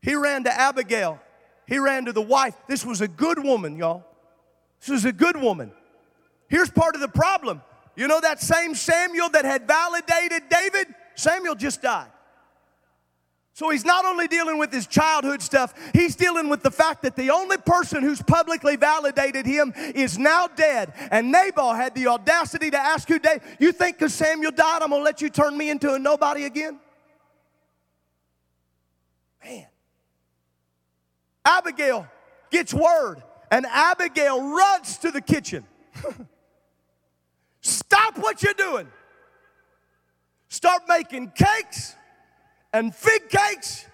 He 0.00 0.14
ran 0.14 0.44
to 0.44 0.52
Abigail. 0.52 1.20
He 1.66 1.78
ran 1.78 2.06
to 2.06 2.12
the 2.12 2.22
wife. 2.22 2.54
This 2.66 2.86
was 2.86 3.00
a 3.00 3.08
good 3.08 3.42
woman, 3.42 3.76
y'all. 3.76 4.04
This 4.80 4.88
was 4.88 5.04
a 5.04 5.12
good 5.12 5.36
woman. 5.36 5.72
Here's 6.48 6.70
part 6.70 6.94
of 6.94 7.00
the 7.00 7.08
problem. 7.08 7.60
You 7.98 8.06
know 8.06 8.20
that 8.20 8.40
same 8.40 8.76
Samuel 8.76 9.28
that 9.30 9.44
had 9.44 9.66
validated 9.66 10.44
David? 10.48 10.86
Samuel 11.16 11.56
just 11.56 11.82
died. 11.82 12.06
So 13.54 13.70
he's 13.70 13.84
not 13.84 14.04
only 14.04 14.28
dealing 14.28 14.56
with 14.56 14.72
his 14.72 14.86
childhood 14.86 15.42
stuff, 15.42 15.74
he's 15.92 16.14
dealing 16.14 16.48
with 16.48 16.62
the 16.62 16.70
fact 16.70 17.02
that 17.02 17.16
the 17.16 17.30
only 17.30 17.56
person 17.56 18.04
who's 18.04 18.22
publicly 18.22 18.76
validated 18.76 19.46
him 19.46 19.72
is 19.96 20.16
now 20.16 20.46
dead. 20.46 20.92
And 21.10 21.32
Nabal 21.32 21.74
had 21.74 21.96
the 21.96 22.06
audacity 22.06 22.70
to 22.70 22.78
ask 22.78 23.08
who 23.08 23.18
David, 23.18 23.42
you 23.58 23.72
think 23.72 23.98
because 23.98 24.14
Samuel 24.14 24.52
died, 24.52 24.80
I'm 24.80 24.90
going 24.90 25.00
to 25.00 25.04
let 25.04 25.20
you 25.20 25.28
turn 25.28 25.58
me 25.58 25.68
into 25.68 25.92
a 25.92 25.98
nobody 25.98 26.44
again? 26.44 26.78
Man. 29.44 29.66
Abigail 31.44 32.06
gets 32.48 32.72
word, 32.72 33.24
and 33.50 33.66
Abigail 33.66 34.54
runs 34.54 34.98
to 34.98 35.10
the 35.10 35.20
kitchen. 35.20 35.66
Stop 37.68 38.18
what 38.18 38.42
you're 38.42 38.54
doing. 38.54 38.88
Start 40.48 40.82
making 40.88 41.32
cakes 41.32 41.94
and 42.72 42.94
fig 42.94 43.28
cakes. 43.28 43.86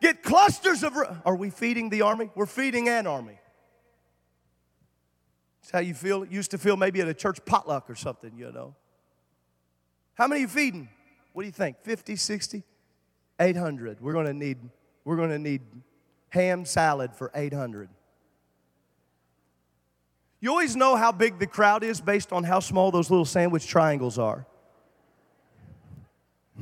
Get 0.00 0.22
clusters 0.22 0.82
of. 0.82 0.96
Are 1.24 1.36
we 1.36 1.50
feeding 1.50 1.90
the 1.90 2.02
army? 2.02 2.30
We're 2.34 2.46
feeding 2.46 2.88
an 2.88 3.06
army. 3.06 3.38
That's 5.60 5.70
how 5.70 5.78
you 5.78 5.94
feel. 5.94 6.24
Used 6.24 6.50
to 6.50 6.58
feel 6.58 6.76
maybe 6.76 7.00
at 7.00 7.08
a 7.08 7.14
church 7.14 7.38
potluck 7.44 7.88
or 7.88 7.94
something, 7.94 8.32
you 8.36 8.50
know. 8.50 8.74
How 10.14 10.26
many 10.26 10.40
are 10.40 10.42
you 10.42 10.48
feeding? 10.48 10.88
What 11.32 11.42
do 11.42 11.46
you 11.46 11.52
think? 11.52 11.76
50, 11.82 12.16
60, 12.16 12.64
800. 13.38 14.00
We're 14.00 14.12
going 14.12 14.26
to 14.26 14.34
need. 14.34 14.58
We're 15.04 15.16
going 15.16 15.30
to 15.30 15.38
need 15.38 15.62
ham 16.30 16.64
salad 16.64 17.14
for 17.14 17.30
800. 17.34 17.88
You 20.40 20.50
always 20.50 20.74
know 20.74 20.96
how 20.96 21.12
big 21.12 21.38
the 21.38 21.46
crowd 21.46 21.84
is 21.84 22.00
based 22.00 22.32
on 22.32 22.44
how 22.44 22.60
small 22.60 22.90
those 22.90 23.10
little 23.10 23.26
sandwich 23.26 23.66
triangles 23.66 24.18
are. 24.18 24.46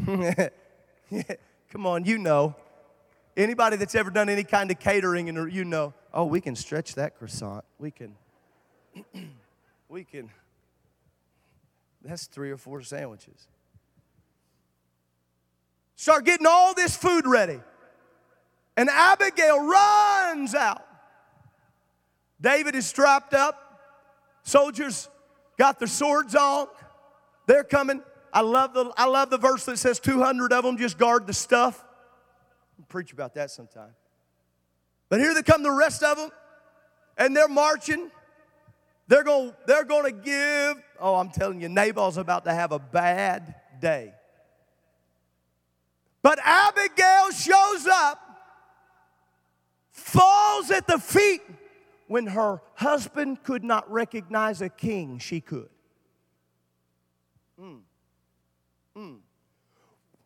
Come 0.07 1.87
on, 1.87 2.05
you 2.05 2.19
know. 2.19 2.57
Anybody 3.37 3.77
that's 3.77 3.95
ever 3.95 4.11
done 4.11 4.29
any 4.29 4.43
kind 4.43 4.71
of 4.73 4.81
catering 4.81 5.29
and 5.29 5.53
you 5.53 5.65
know, 5.65 5.95
oh, 6.13 6.25
we 6.25 6.41
can 6.41 6.57
stretch 6.57 6.97
that 6.97 7.17
croissant. 7.19 7.65
We 7.79 7.93
can, 7.93 8.17
we 9.89 10.03
can. 10.03 10.29
That's 12.03 12.27
three 12.27 12.51
or 12.51 12.57
four 12.57 12.83
sandwiches. 12.83 13.47
Start 15.95 16.25
getting 16.25 16.47
all 16.47 16.75
this 16.75 16.97
food 16.97 17.27
ready. 17.27 17.61
And 18.77 18.89
Abigail 18.89 19.65
runs 19.65 20.55
out. 20.55 20.85
David 22.41 22.75
is 22.75 22.87
strapped 22.87 23.35
up. 23.35 23.68
Soldiers 24.49 25.11
got 25.59 25.79
their 25.79 25.89
swords 25.89 26.35
on. 26.35 26.69
They're 27.47 27.65
coming. 27.65 28.03
I 28.33 28.41
love 28.41 28.73
the, 28.73 28.91
I 28.97 29.05
love 29.05 29.29
the 29.29 29.37
verse 29.37 29.67
that 29.67 29.77
says 29.77 30.01
200 30.01 30.55
of 30.55 30.65
them 30.65 30.79
just 30.79 30.97
guard 30.97 31.27
the 31.27 31.35
stuff. 31.35 31.85
I'll 32.79 32.87
preach 32.87 33.13
about 33.13 33.35
that 33.35 33.51
sometime. 33.51 33.91
But 35.11 35.21
here 35.21 35.35
they 35.35 35.43
come, 35.43 35.63
the 35.63 35.71
rest 35.71 36.03
of 36.03 36.17
them, 36.17 36.31
and 37.19 37.37
they're 37.37 37.47
marching. 37.47 38.11
They're 39.07 39.23
going 39.23 39.53
they're 39.67 39.85
going 39.85 40.05
to 40.05 40.13
give, 40.13 40.83
oh, 40.99 41.17
I'm 41.17 41.29
telling 41.29 41.61
you, 41.61 41.69
Nabal's 41.69 42.17
about 42.17 42.47
to 42.47 42.55
have 42.55 42.73
a 42.73 42.79
bad 42.79 43.55
day. 43.83 44.15
But 46.23 46.39
Abigail 46.43 47.33
shows 47.33 47.87
up, 47.87 48.19
falls 49.91 50.71
at 50.71 50.87
the 50.87 50.99
feet 50.99 51.43
when 52.09 52.27
her 52.27 52.61
husband 52.75 53.43
could 53.45 53.63
not 53.63 53.91
recognize 53.91 54.61
a 54.61 54.69
king, 54.69 55.19
she 55.19 55.41
could. 55.41 55.69
Mm. 57.61 57.81
Mm. 58.97 59.19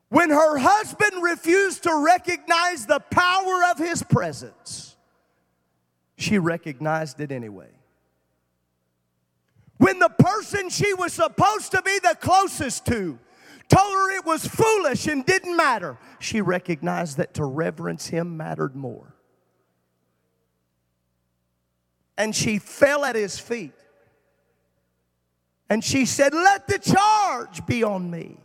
When 0.09 0.31
her 0.31 0.59
husband 0.59 1.23
refused 1.23 1.83
to 1.83 2.03
recognize 2.05 2.87
the 2.87 3.01
power 3.01 3.63
of 3.71 3.79
his 3.79 4.03
presence, 4.03 4.97
she 6.17 6.39
recognized 6.39 7.21
it 7.21 7.33
anyway. 7.33 7.71
When 9.79 9.99
the 9.99 10.11
person 10.11 10.71
she 10.71 10.95
was 10.95 11.13
supposed 11.13 11.73
to 11.73 11.83
be 11.83 11.99
the 11.99 12.17
closest 12.21 12.87
to 12.87 13.19
told 13.69 13.93
her 13.93 14.17
it 14.17 14.25
was 14.25 14.47
foolish 14.47 15.09
and 15.09 15.27
didn't 15.27 15.57
matter, 15.57 15.99
she 16.21 16.41
recognized 16.41 17.17
that 17.17 17.35
to 17.35 17.45
reverence 17.45 18.07
him 18.07 18.37
mattered 18.37 18.77
more. 18.77 19.12
And 22.17 22.35
she 22.35 22.59
fell 22.59 23.05
at 23.05 23.17
his 23.17 23.39
feet. 23.39 23.73
And 25.69 25.83
she 25.83 26.05
said, 26.05 26.35
Let 26.35 26.69
the 26.69 26.79
charge 26.79 27.65
be 27.67 27.83
on 27.83 28.11
me. 28.11 28.37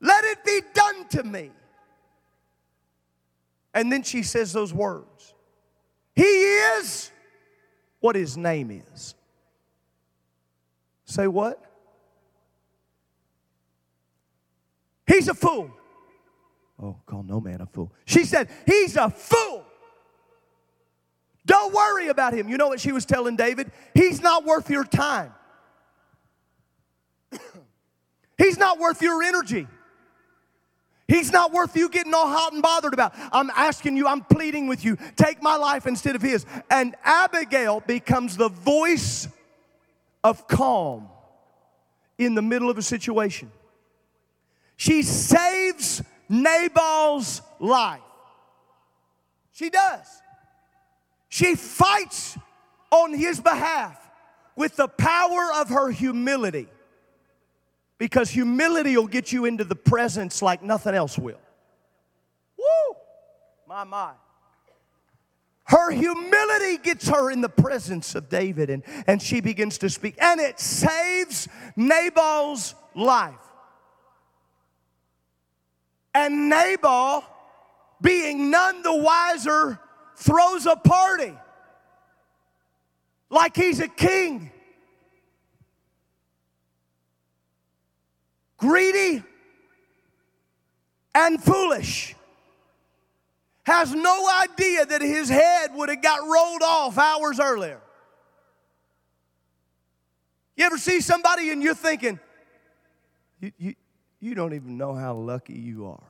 Let 0.00 0.24
it 0.24 0.44
be 0.44 0.60
done 0.74 1.08
to 1.08 1.22
me. 1.22 1.50
And 3.72 3.90
then 3.90 4.02
she 4.02 4.22
says 4.22 4.52
those 4.52 4.74
words 4.74 5.32
He 6.14 6.24
is 6.24 7.10
what 8.00 8.16
his 8.16 8.36
name 8.36 8.82
is. 8.92 9.14
Say 11.04 11.26
what? 11.26 11.62
He's 15.06 15.28
a 15.28 15.34
fool. 15.34 15.70
Oh, 16.82 16.96
call 17.06 17.22
no 17.22 17.40
man 17.40 17.60
a 17.60 17.66
fool. 17.66 17.92
She 18.04 18.24
said, 18.24 18.48
He's 18.66 18.96
a 18.96 19.08
fool. 19.08 19.64
Don't 21.44 21.74
worry 21.74 22.08
about 22.08 22.34
him. 22.34 22.48
You 22.48 22.56
know 22.56 22.68
what 22.68 22.80
she 22.80 22.92
was 22.92 23.04
telling 23.04 23.36
David? 23.36 23.72
He's 23.94 24.20
not 24.20 24.44
worth 24.44 24.70
your 24.70 24.84
time. 24.84 25.32
He's 28.38 28.58
not 28.58 28.78
worth 28.78 29.02
your 29.02 29.22
energy. 29.22 29.66
He's 31.08 31.32
not 31.32 31.52
worth 31.52 31.76
you 31.76 31.88
getting 31.88 32.14
all 32.14 32.28
hot 32.28 32.52
and 32.52 32.62
bothered 32.62 32.94
about. 32.94 33.12
I'm 33.32 33.50
asking 33.50 33.96
you, 33.96 34.06
I'm 34.06 34.22
pleading 34.22 34.66
with 34.66 34.84
you, 34.84 34.96
take 35.16 35.42
my 35.42 35.56
life 35.56 35.86
instead 35.86 36.16
of 36.16 36.22
his. 36.22 36.46
And 36.70 36.94
Abigail 37.04 37.80
becomes 37.80 38.36
the 38.36 38.48
voice 38.48 39.28
of 40.24 40.46
calm 40.48 41.08
in 42.18 42.34
the 42.34 42.40
middle 42.40 42.70
of 42.70 42.78
a 42.78 42.82
situation. 42.82 43.50
She 44.76 45.02
saves 45.02 46.02
Nabal's 46.28 47.42
life. 47.60 48.00
She 49.52 49.68
does. 49.68 50.21
She 51.32 51.54
fights 51.54 52.36
on 52.90 53.14
his 53.14 53.40
behalf 53.40 53.98
with 54.54 54.76
the 54.76 54.86
power 54.86 55.50
of 55.54 55.70
her 55.70 55.90
humility 55.90 56.68
because 57.96 58.28
humility 58.28 58.98
will 58.98 59.06
get 59.06 59.32
you 59.32 59.46
into 59.46 59.64
the 59.64 59.74
presence 59.74 60.42
like 60.42 60.62
nothing 60.62 60.94
else 60.94 61.16
will. 61.16 61.40
Woo! 62.58 62.96
My, 63.66 63.82
my. 63.84 64.10
Her 65.64 65.90
humility 65.90 66.76
gets 66.76 67.08
her 67.08 67.30
in 67.30 67.40
the 67.40 67.48
presence 67.48 68.14
of 68.14 68.28
David, 68.28 68.68
and, 68.68 68.82
and 69.06 69.22
she 69.22 69.40
begins 69.40 69.78
to 69.78 69.88
speak, 69.88 70.16
and 70.20 70.38
it 70.38 70.60
saves 70.60 71.48
Nabal's 71.76 72.74
life. 72.94 73.32
And 76.14 76.50
Nabal, 76.50 77.24
being 78.02 78.50
none 78.50 78.82
the 78.82 78.94
wiser, 78.94 79.80
throws 80.22 80.66
a 80.66 80.76
party 80.76 81.34
like 83.30 83.56
he's 83.56 83.80
a 83.80 83.88
king. 83.88 84.52
greedy, 88.62 89.24
and 91.16 91.42
foolish 91.42 92.14
has 93.64 93.92
no 93.92 94.28
idea 94.40 94.86
that 94.86 95.02
his 95.02 95.28
head 95.28 95.74
would 95.74 95.88
have 95.88 96.00
got 96.00 96.20
rolled 96.20 96.62
off 96.62 96.96
hours 96.96 97.40
earlier. 97.40 97.80
You 100.56 100.64
ever 100.64 100.78
see 100.78 101.00
somebody 101.00 101.50
and 101.50 101.60
you're 101.60 101.74
thinking, 101.74 102.20
you, 103.40 103.52
you, 103.58 103.74
you 104.20 104.34
don't 104.36 104.54
even 104.54 104.76
know 104.76 104.94
how 104.94 105.14
lucky 105.14 105.54
you 105.54 105.86
are. 105.86 106.06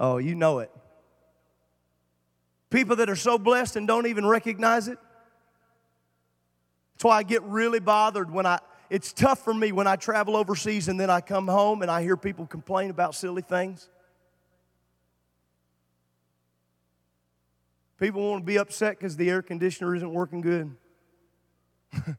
Oh, 0.00 0.16
you 0.18 0.34
know 0.34 0.58
it. 0.58 0.70
People 2.70 2.96
that 2.96 3.10
are 3.10 3.16
so 3.16 3.36
blessed 3.36 3.76
and 3.76 3.86
don't 3.86 4.06
even 4.06 4.24
recognize 4.24 4.88
it. 4.88 4.98
That's 6.94 7.04
why 7.04 7.18
I 7.18 7.22
get 7.24 7.42
really 7.42 7.80
bothered 7.80 8.30
when 8.30 8.46
I, 8.46 8.60
it's 8.88 9.12
tough 9.12 9.42
for 9.44 9.52
me 9.52 9.72
when 9.72 9.86
I 9.86 9.96
travel 9.96 10.36
overseas 10.36 10.88
and 10.88 10.98
then 10.98 11.10
I 11.10 11.20
come 11.20 11.48
home 11.48 11.82
and 11.82 11.90
I 11.90 12.02
hear 12.02 12.16
people 12.16 12.46
complain 12.46 12.90
about 12.90 13.14
silly 13.14 13.42
things. 13.42 13.88
People 17.98 18.30
want 18.30 18.42
to 18.42 18.46
be 18.46 18.58
upset 18.58 18.98
because 18.98 19.16
the 19.16 19.28
air 19.28 19.42
conditioner 19.42 19.94
isn't 19.94 20.12
working 20.12 20.40
good. 20.40 20.74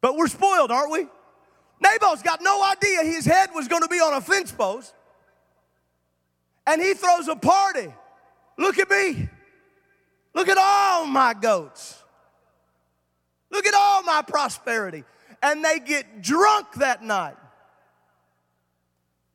but 0.00 0.16
we're 0.16 0.26
spoiled, 0.26 0.72
aren't 0.72 0.90
we? 0.90 1.06
Nabal's 1.80 2.22
got 2.22 2.40
no 2.42 2.64
idea 2.64 3.04
his 3.04 3.26
head 3.26 3.50
was 3.54 3.68
going 3.68 3.82
to 3.82 3.88
be 3.88 3.98
on 3.98 4.14
a 4.14 4.20
fence 4.20 4.50
post. 4.50 4.94
And 6.66 6.80
he 6.80 6.94
throws 6.94 7.28
a 7.28 7.36
party. 7.36 7.92
Look 8.58 8.78
at 8.78 8.90
me. 8.90 9.28
Look 10.34 10.48
at 10.48 10.58
all 10.58 11.06
my 11.06 11.34
goats. 11.34 12.02
Look 13.50 13.66
at 13.66 13.74
all 13.74 14.02
my 14.02 14.22
prosperity 14.22 15.04
and 15.42 15.64
they 15.64 15.78
get 15.78 16.22
drunk 16.22 16.74
that 16.74 17.02
night. 17.02 17.36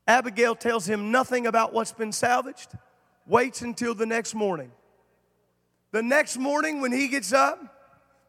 Abigail 0.07 0.55
tells 0.55 0.85
him 0.85 1.11
nothing 1.11 1.47
about 1.47 1.73
what's 1.73 1.91
been 1.91 2.11
salvaged, 2.11 2.69
waits 3.25 3.61
until 3.61 3.93
the 3.93 4.05
next 4.05 4.33
morning. 4.33 4.71
The 5.91 6.01
next 6.01 6.37
morning, 6.37 6.81
when 6.81 6.91
he 6.91 7.07
gets 7.07 7.33
up, 7.33 7.59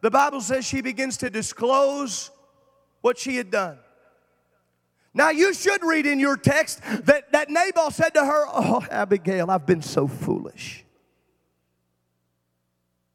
the 0.01 0.11
Bible 0.11 0.41
says 0.41 0.65
she 0.65 0.81
begins 0.81 1.17
to 1.19 1.31
disclose 1.31 2.31
what 3.01 3.19
she 3.19 3.37
had 3.37 3.51
done. 3.51 3.79
Now, 5.15 5.31
you 5.31 5.53
should 5.55 5.83
read 5.85 6.07
in 6.07 6.19
your 6.19 6.37
text 6.37 6.81
that, 6.83 7.33
that 7.33 7.51
Nabal 7.51 7.91
said 7.91 8.15
to 8.15 8.25
her, 8.25 8.45
Oh, 8.49 8.85
Abigail, 8.91 9.51
I've 9.51 9.67
been 9.67 9.83
so 9.83 10.09
foolish. 10.09 10.82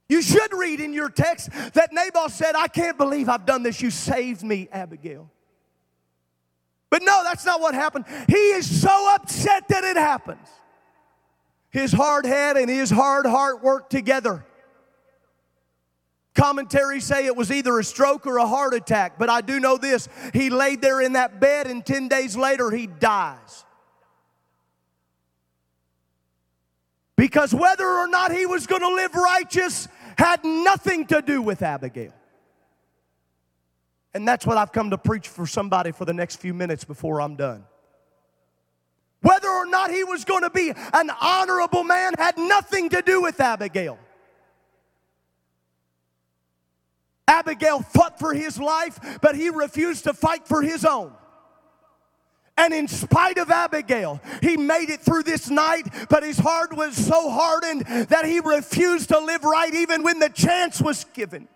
You 0.10 0.22
should 0.22 0.54
read 0.54 0.80
in 0.80 0.93
your 0.93 1.10
text 1.10 1.50
that 1.74 1.91
Nabal 1.91 2.30
said, 2.30 2.56
I 2.56 2.67
can't 2.67 2.98
believe 2.98 3.28
I've 3.28 3.46
done 3.46 3.63
this. 3.63 3.82
You 3.82 3.89
saved 3.89 4.43
me, 4.43 4.70
Abigail. 4.72 5.30
But 6.89 7.02
no, 7.04 7.22
that's 7.24 7.46
not 7.46 7.60
what 7.60 7.74
happened. 7.74 8.06
He 8.28 8.36
is 8.36 8.82
so 8.82 9.15
upset 9.15 9.67
that 9.67 9.84
it 9.84 9.98
happens. 9.98 10.48
His 11.70 11.91
hard 11.91 12.26
head 12.26 12.56
and 12.56 12.70
his 12.70 12.89
hard 12.89 13.26
heart 13.26 13.62
work 13.62 13.89
together. 13.89 14.46
Commentaries 16.34 17.04
say 17.04 17.26
it 17.26 17.36
was 17.36 17.52
either 17.52 17.78
a 17.80 17.84
stroke 17.84 18.26
or 18.26 18.38
a 18.38 18.48
heart 18.48 18.74
attack, 18.74 19.17
but 19.17 19.30
I 19.30 19.41
do 19.41 19.60
know 19.60 19.76
this. 19.76 20.08
He 20.34 20.50
laid 20.50 20.82
there 20.82 21.02
in 21.02 21.13
that 21.13 21.39
bed, 21.41 21.67
and 21.67 21.86
10 21.86 22.08
days 22.08 22.38
later, 22.38 22.72
he 22.72 22.88
dies. 22.88 23.65
Because 27.15 27.54
whether 27.54 27.88
or 27.88 28.08
not 28.08 28.32
he 28.32 28.46
was 28.46 28.67
going 28.67 28.84
to 28.84 28.93
live 28.93 29.15
righteous 29.15 29.88
had 30.17 30.43
nothing 30.43 31.06
to 31.08 31.21
do 31.21 31.41
with 31.41 31.62
Abigail. 31.62 32.13
And 34.13 34.27
that's 34.27 34.45
what 34.45 34.58
I've 34.58 34.71
come 34.71 34.89
to 34.89 34.97
preach 34.97 35.27
for 35.27 35.45
somebody 35.45 35.91
for 35.91 36.06
the 36.06 36.13
next 36.13 36.38
few 36.38 36.53
minutes 36.53 36.84
before 36.84 37.21
I'm 37.21 37.36
done. 37.36 37.65
Whether 39.21 39.49
or 39.49 39.65
not 39.65 39.91
he 39.91 40.03
was 40.03 40.25
going 40.25 40.43
to 40.43 40.49
be 40.49 40.71
an 40.93 41.12
honorable 41.21 41.84
man 41.84 42.13
had 42.17 42.38
nothing 42.38 42.89
to 42.89 43.01
do 43.01 43.21
with 43.21 43.39
Abigail. 43.39 43.99
Abigail 47.27 47.82
fought 47.82 48.19
for 48.19 48.34
his 48.34 48.58
life, 48.58 49.19
but 49.21 49.36
he 49.36 49.49
refused 49.49 50.06
to 50.06 50.13
fight 50.13 50.47
for 50.47 50.62
his 50.62 50.86
own. 50.86 51.13
And 52.58 52.74
in 52.74 52.88
spite 52.88 53.38
of 53.38 53.52
Abigail, 53.52 54.20
he 54.41 54.58
made 54.58 54.89
it 54.89 55.02
through 55.02 55.24
this 55.24 55.50
night, 55.50 55.88
but 56.10 56.24
his 56.24 56.39
heart 56.39 56.76
was 56.76 56.96
so 56.98 57.30
hardened 57.30 57.86
that 58.10 58.26
he 58.26 58.39
refused 58.39 59.10
to 59.10 59.20
live 59.20 59.43
right 59.43 59.74
even 59.74 60.02
when 60.02 60.20
the 60.20 60.30
chance 60.30 60.82
was 60.82 61.06
given. 61.13 61.48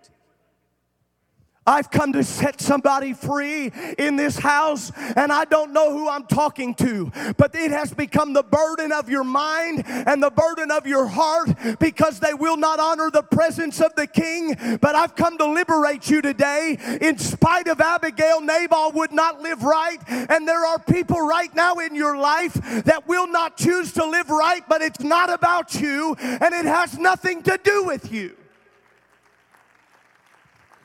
I've 1.67 1.91
come 1.91 2.13
to 2.13 2.23
set 2.23 2.59
somebody 2.59 3.13
free 3.13 3.71
in 3.99 4.15
this 4.15 4.35
house, 4.35 4.91
and 5.15 5.31
I 5.31 5.45
don't 5.45 5.71
know 5.73 5.91
who 5.91 6.09
I'm 6.09 6.25
talking 6.25 6.73
to, 6.75 7.11
but 7.37 7.53
it 7.53 7.69
has 7.69 7.93
become 7.93 8.33
the 8.33 8.41
burden 8.41 8.91
of 8.91 9.09
your 9.09 9.23
mind 9.23 9.83
and 9.85 10.23
the 10.23 10.31
burden 10.31 10.71
of 10.71 10.87
your 10.87 11.05
heart 11.05 11.49
because 11.79 12.19
they 12.19 12.33
will 12.33 12.57
not 12.57 12.79
honor 12.79 13.11
the 13.11 13.21
presence 13.21 13.79
of 13.79 13.93
the 13.93 14.07
king. 14.07 14.55
But 14.81 14.95
I've 14.95 15.15
come 15.15 15.37
to 15.37 15.45
liberate 15.45 16.09
you 16.09 16.23
today. 16.23 16.79
In 16.99 17.19
spite 17.19 17.67
of 17.67 17.79
Abigail, 17.79 18.41
Nabal 18.41 18.93
would 18.93 19.11
not 19.11 19.41
live 19.41 19.61
right, 19.61 19.99
and 20.07 20.47
there 20.47 20.65
are 20.65 20.79
people 20.79 21.21
right 21.21 21.53
now 21.53 21.75
in 21.75 21.93
your 21.93 22.17
life 22.17 22.53
that 22.85 23.07
will 23.07 23.27
not 23.27 23.55
choose 23.55 23.93
to 23.93 24.05
live 24.05 24.31
right, 24.31 24.63
but 24.67 24.81
it's 24.81 25.01
not 25.01 25.31
about 25.31 25.79
you, 25.79 26.15
and 26.19 26.55
it 26.55 26.65
has 26.65 26.97
nothing 26.97 27.43
to 27.43 27.59
do 27.63 27.83
with 27.83 28.11
you. 28.11 28.35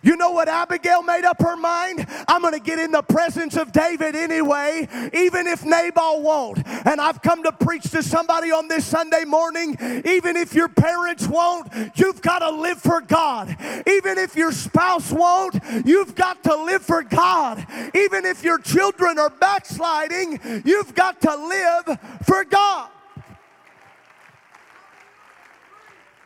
You 0.06 0.16
know 0.16 0.30
what 0.30 0.48
Abigail 0.48 1.02
made 1.02 1.24
up 1.24 1.42
her 1.42 1.56
mind? 1.56 2.06
I'm 2.28 2.40
going 2.40 2.54
to 2.54 2.60
get 2.60 2.78
in 2.78 2.92
the 2.92 3.02
presence 3.02 3.56
of 3.56 3.72
David 3.72 4.14
anyway, 4.14 4.86
even 5.12 5.48
if 5.48 5.64
Nabal 5.64 6.22
won't. 6.22 6.64
And 6.86 7.00
I've 7.00 7.20
come 7.20 7.42
to 7.42 7.50
preach 7.50 7.90
to 7.90 8.04
somebody 8.04 8.52
on 8.52 8.68
this 8.68 8.86
Sunday 8.86 9.24
morning, 9.24 9.76
even 10.04 10.36
if 10.36 10.54
your 10.54 10.68
parents 10.68 11.26
won't, 11.26 11.72
you've 11.96 12.22
got 12.22 12.38
to 12.38 12.50
live 12.50 12.80
for 12.80 13.00
God. 13.00 13.48
Even 13.88 14.16
if 14.16 14.36
your 14.36 14.52
spouse 14.52 15.10
won't, 15.10 15.56
you've 15.84 16.14
got 16.14 16.44
to 16.44 16.54
live 16.54 16.82
for 16.82 17.02
God. 17.02 17.66
Even 17.92 18.24
if 18.24 18.44
your 18.44 18.60
children 18.60 19.18
are 19.18 19.30
backsliding, 19.30 20.62
you've 20.64 20.94
got 20.94 21.20
to 21.22 21.34
live 21.34 21.98
for 22.22 22.44
God. 22.44 22.90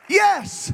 Yes 0.07 0.71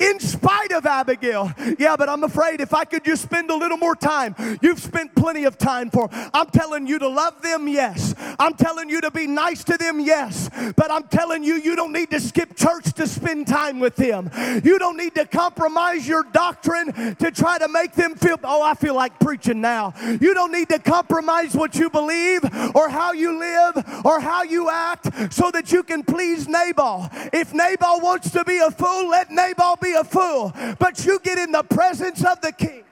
in 0.00 0.18
spite 0.18 0.72
of 0.72 0.86
Abigail. 0.86 1.52
Yeah, 1.78 1.96
but 1.96 2.08
I'm 2.08 2.24
afraid 2.24 2.60
if 2.60 2.74
I 2.74 2.84
could 2.84 3.04
just 3.04 3.22
spend 3.22 3.50
a 3.50 3.56
little 3.56 3.76
more 3.76 3.94
time, 3.94 4.34
you've 4.62 4.80
spent 4.80 5.14
plenty 5.14 5.44
of 5.44 5.58
time 5.58 5.90
for. 5.90 6.08
I'm 6.10 6.46
telling 6.46 6.86
you 6.86 6.98
to 6.98 7.08
love 7.08 7.42
them, 7.42 7.68
yes. 7.68 8.14
I'm 8.38 8.54
telling 8.54 8.88
you 8.88 9.00
to 9.02 9.10
be 9.10 9.26
nice 9.26 9.62
to 9.64 9.76
them, 9.76 10.00
yes. 10.00 10.48
But 10.76 10.90
I'm 10.90 11.04
telling 11.08 11.44
you, 11.44 11.54
you 11.54 11.76
don't 11.76 11.92
need 11.92 12.10
to 12.10 12.20
skip 12.20 12.56
church 12.56 12.92
to 12.94 13.06
spend 13.06 13.46
time 13.46 13.78
with 13.78 13.96
them. 13.96 14.30
You 14.64 14.78
don't 14.78 14.96
need 14.96 15.14
to 15.16 15.26
compromise 15.26 16.08
your 16.08 16.22
doctrine 16.24 17.16
to 17.16 17.30
try 17.30 17.58
to 17.58 17.68
make 17.68 17.92
them 17.92 18.14
feel, 18.14 18.38
oh, 18.44 18.62
I 18.62 18.74
feel 18.74 18.94
like 18.94 19.18
preaching 19.20 19.60
now. 19.60 19.92
You 20.20 20.32
don't 20.32 20.52
need 20.52 20.70
to 20.70 20.78
compromise 20.78 21.54
what 21.54 21.74
you 21.74 21.90
believe 21.90 22.40
or 22.74 22.88
how 22.88 23.12
you 23.12 23.38
live 23.38 23.84
or 24.04 24.20
how 24.20 24.42
you 24.42 24.70
act 24.70 25.32
so 25.32 25.50
that 25.50 25.70
you 25.72 25.82
can 25.82 26.02
please 26.02 26.48
Nabal. 26.48 27.10
If 27.32 27.52
Nabal 27.52 28.00
wants 28.00 28.30
to 28.30 28.44
be 28.44 28.58
a 28.58 28.70
fool, 28.70 29.10
let 29.10 29.30
Nabal 29.30 29.76
be 29.76 29.89
a 29.94 30.04
fool, 30.04 30.52
but 30.78 31.04
you 31.04 31.18
get 31.20 31.38
in 31.38 31.52
the 31.52 31.62
presence 31.62 32.24
of 32.24 32.40
the 32.40 32.52
king. 32.52 32.84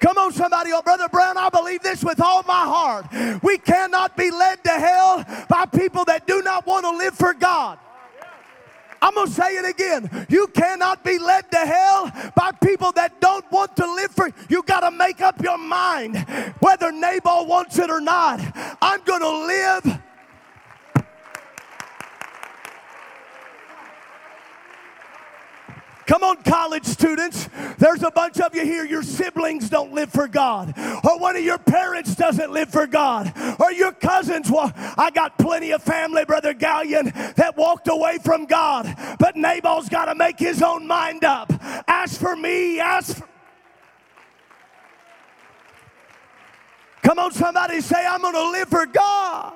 Come 0.00 0.18
on, 0.18 0.32
somebody. 0.32 0.70
Oh, 0.72 0.82
Brother 0.82 1.08
Brown, 1.08 1.38
I 1.38 1.48
believe 1.48 1.82
this 1.82 2.04
with 2.04 2.20
all 2.20 2.42
my 2.42 2.64
heart. 2.64 3.42
We 3.42 3.56
cannot 3.56 4.16
be 4.16 4.30
led 4.30 4.62
to 4.64 4.70
hell 4.70 5.24
by 5.48 5.64
people 5.64 6.04
that 6.04 6.26
do 6.26 6.42
not 6.42 6.66
want 6.66 6.84
to 6.84 6.90
live 6.90 7.14
for 7.14 7.32
God. 7.32 7.78
I'm 9.00 9.14
going 9.14 9.26
to 9.26 9.32
say 9.32 9.56
it 9.56 9.66
again. 9.66 10.26
You 10.30 10.46
cannot 10.48 11.04
be 11.04 11.18
led 11.18 11.50
to 11.50 11.58
hell 11.58 12.10
by 12.34 12.52
people 12.52 12.90
that 12.92 13.20
don't 13.20 13.50
want 13.52 13.76
to 13.76 13.94
live 13.94 14.10
for 14.10 14.30
you 14.48 14.62
got 14.62 14.80
to 14.80 14.90
make 14.90 15.20
up 15.20 15.42
your 15.42 15.58
mind 15.58 16.16
whether 16.60 16.90
Nabal 16.90 17.46
wants 17.46 17.78
it 17.78 17.90
or 17.90 18.00
not. 18.00 18.40
I'm 18.80 19.02
going 19.04 19.20
to 19.20 19.46
live 19.46 20.00
Come 26.06 26.22
on, 26.22 26.42
college 26.42 26.84
students. 26.84 27.48
There's 27.78 28.02
a 28.02 28.10
bunch 28.10 28.38
of 28.40 28.54
you 28.54 28.62
here. 28.62 28.84
Your 28.84 29.02
siblings 29.02 29.70
don't 29.70 29.92
live 29.92 30.10
for 30.10 30.28
God, 30.28 30.74
or 31.02 31.18
one 31.18 31.36
of 31.36 31.42
your 31.42 31.58
parents 31.58 32.14
doesn't 32.14 32.50
live 32.52 32.70
for 32.70 32.86
God, 32.86 33.32
or 33.58 33.72
your 33.72 33.92
cousins. 33.92 34.50
Well, 34.50 34.72
I 34.76 35.10
got 35.14 35.38
plenty 35.38 35.70
of 35.70 35.82
family, 35.82 36.24
Brother 36.24 36.52
Gallion, 36.52 37.34
that 37.36 37.56
walked 37.56 37.88
away 37.88 38.18
from 38.22 38.44
God, 38.44 38.94
but 39.18 39.36
Nabal's 39.36 39.88
got 39.88 40.06
to 40.06 40.14
make 40.14 40.38
his 40.38 40.62
own 40.62 40.86
mind 40.86 41.24
up. 41.24 41.52
As 41.88 42.18
for 42.18 42.36
me, 42.36 42.80
as 42.80 43.14
for. 43.14 43.28
Come 47.02 47.18
on, 47.18 47.32
somebody 47.32 47.80
say, 47.80 48.04
I'm 48.06 48.22
going 48.22 48.34
to 48.34 48.50
live 48.50 48.68
for 48.68 48.86
God. 48.86 49.54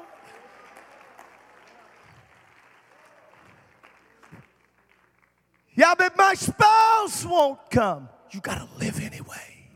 Yeah, 5.79 5.95
but 5.97 6.17
my 6.17 6.35
spouse 6.35 7.25
won't 7.25 7.61
come. 7.71 8.09
You 8.33 8.41
got 8.41 8.57
to 8.57 8.85
live 8.85 9.01
anyway. 9.01 9.69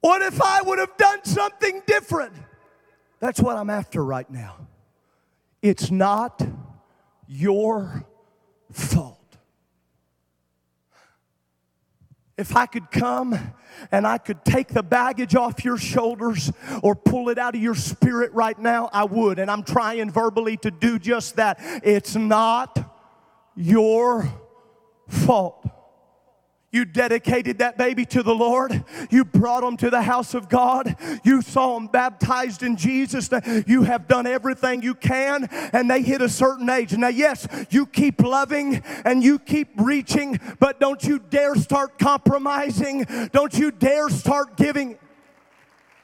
What 0.00 0.20
if 0.22 0.42
I 0.42 0.62
would 0.62 0.80
have 0.80 0.96
done 0.96 1.24
something 1.24 1.80
different? 1.86 2.32
That's 3.20 3.38
what 3.38 3.56
I'm 3.56 3.70
after 3.70 4.04
right 4.04 4.28
now. 4.28 4.66
It's 5.62 5.92
not 5.92 6.44
your 7.28 8.04
fault. 8.72 9.36
If 12.36 12.56
I 12.56 12.66
could 12.66 12.90
come 12.90 13.38
and 13.92 14.08
I 14.08 14.18
could 14.18 14.44
take 14.44 14.68
the 14.68 14.82
baggage 14.82 15.36
off 15.36 15.64
your 15.64 15.78
shoulders 15.78 16.50
or 16.82 16.96
pull 16.96 17.28
it 17.28 17.38
out 17.38 17.54
of 17.54 17.62
your 17.62 17.76
spirit 17.76 18.32
right 18.32 18.58
now, 18.58 18.90
I 18.92 19.04
would. 19.04 19.38
And 19.38 19.48
I'm 19.48 19.62
trying 19.62 20.10
verbally 20.10 20.56
to 20.58 20.72
do 20.72 20.98
just 20.98 21.36
that. 21.36 21.60
It's 21.84 22.16
not 22.16 22.94
your 23.56 24.32
fault. 25.08 25.66
You 26.72 26.84
dedicated 26.84 27.60
that 27.60 27.78
baby 27.78 28.04
to 28.06 28.22
the 28.22 28.34
Lord. 28.34 28.84
You 29.08 29.24
brought 29.24 29.62
him 29.62 29.78
to 29.78 29.88
the 29.88 30.02
house 30.02 30.34
of 30.34 30.50
God. 30.50 30.94
You 31.24 31.40
saw 31.40 31.76
him 31.76 31.86
baptized 31.86 32.62
in 32.62 32.76
Jesus. 32.76 33.30
You 33.66 33.84
have 33.84 34.06
done 34.06 34.26
everything 34.26 34.82
you 34.82 34.94
can, 34.94 35.48
and 35.72 35.90
they 35.90 36.02
hit 36.02 36.20
a 36.20 36.28
certain 36.28 36.68
age. 36.68 36.94
Now, 36.94 37.08
yes, 37.08 37.48
you 37.70 37.86
keep 37.86 38.20
loving 38.20 38.82
and 39.06 39.24
you 39.24 39.38
keep 39.38 39.68
reaching, 39.78 40.38
but 40.58 40.78
don't 40.78 41.02
you 41.02 41.18
dare 41.18 41.54
start 41.54 41.98
compromising. 41.98 43.06
Don't 43.32 43.56
you 43.56 43.70
dare 43.70 44.10
start 44.10 44.58
giving. 44.58 44.98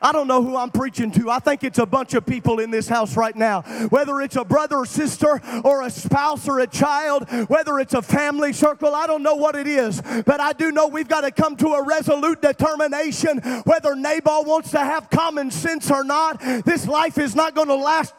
I 0.02 0.12
don't 0.12 0.26
know 0.26 0.42
who 0.42 0.56
I'm 0.56 0.70
preaching 0.70 1.10
to. 1.12 1.30
I 1.30 1.38
think 1.38 1.64
it's 1.64 1.78
a 1.78 1.86
bunch 1.86 2.14
of 2.14 2.26
people 2.26 2.58
in 2.58 2.70
this 2.70 2.88
house 2.88 3.16
right 3.16 3.36
now. 3.36 3.62
Whether 3.88 4.20
it's 4.20 4.36
a 4.36 4.44
brother 4.44 4.78
or 4.78 4.86
sister 4.86 5.40
or 5.64 5.82
a 5.82 5.90
spouse 5.90 6.48
or 6.48 6.60
a 6.60 6.66
child, 6.66 7.30
whether 7.48 7.78
it's 7.78 7.94
a 7.94 8.02
family 8.02 8.52
circle, 8.52 8.94
I 8.94 9.06
don't 9.06 9.22
know 9.22 9.36
what 9.36 9.54
it 9.54 9.66
is. 9.66 10.00
But 10.00 10.40
I 10.40 10.52
do 10.52 10.72
know 10.72 10.88
we've 10.88 11.08
got 11.08 11.22
to 11.22 11.30
come 11.30 11.56
to 11.56 11.68
a 11.68 11.84
resolute 11.84 12.42
determination 12.42 13.38
whether 13.64 13.94
Nabal 13.94 14.44
wants 14.44 14.72
to 14.72 14.80
have 14.80 15.08
common 15.10 15.50
sense 15.50 15.90
or 15.90 16.04
not. 16.04 16.40
This 16.64 16.86
life 16.86 17.18
is 17.18 17.34
not 17.34 17.54
going 17.54 17.68
to 17.68 17.76
last 17.76 18.14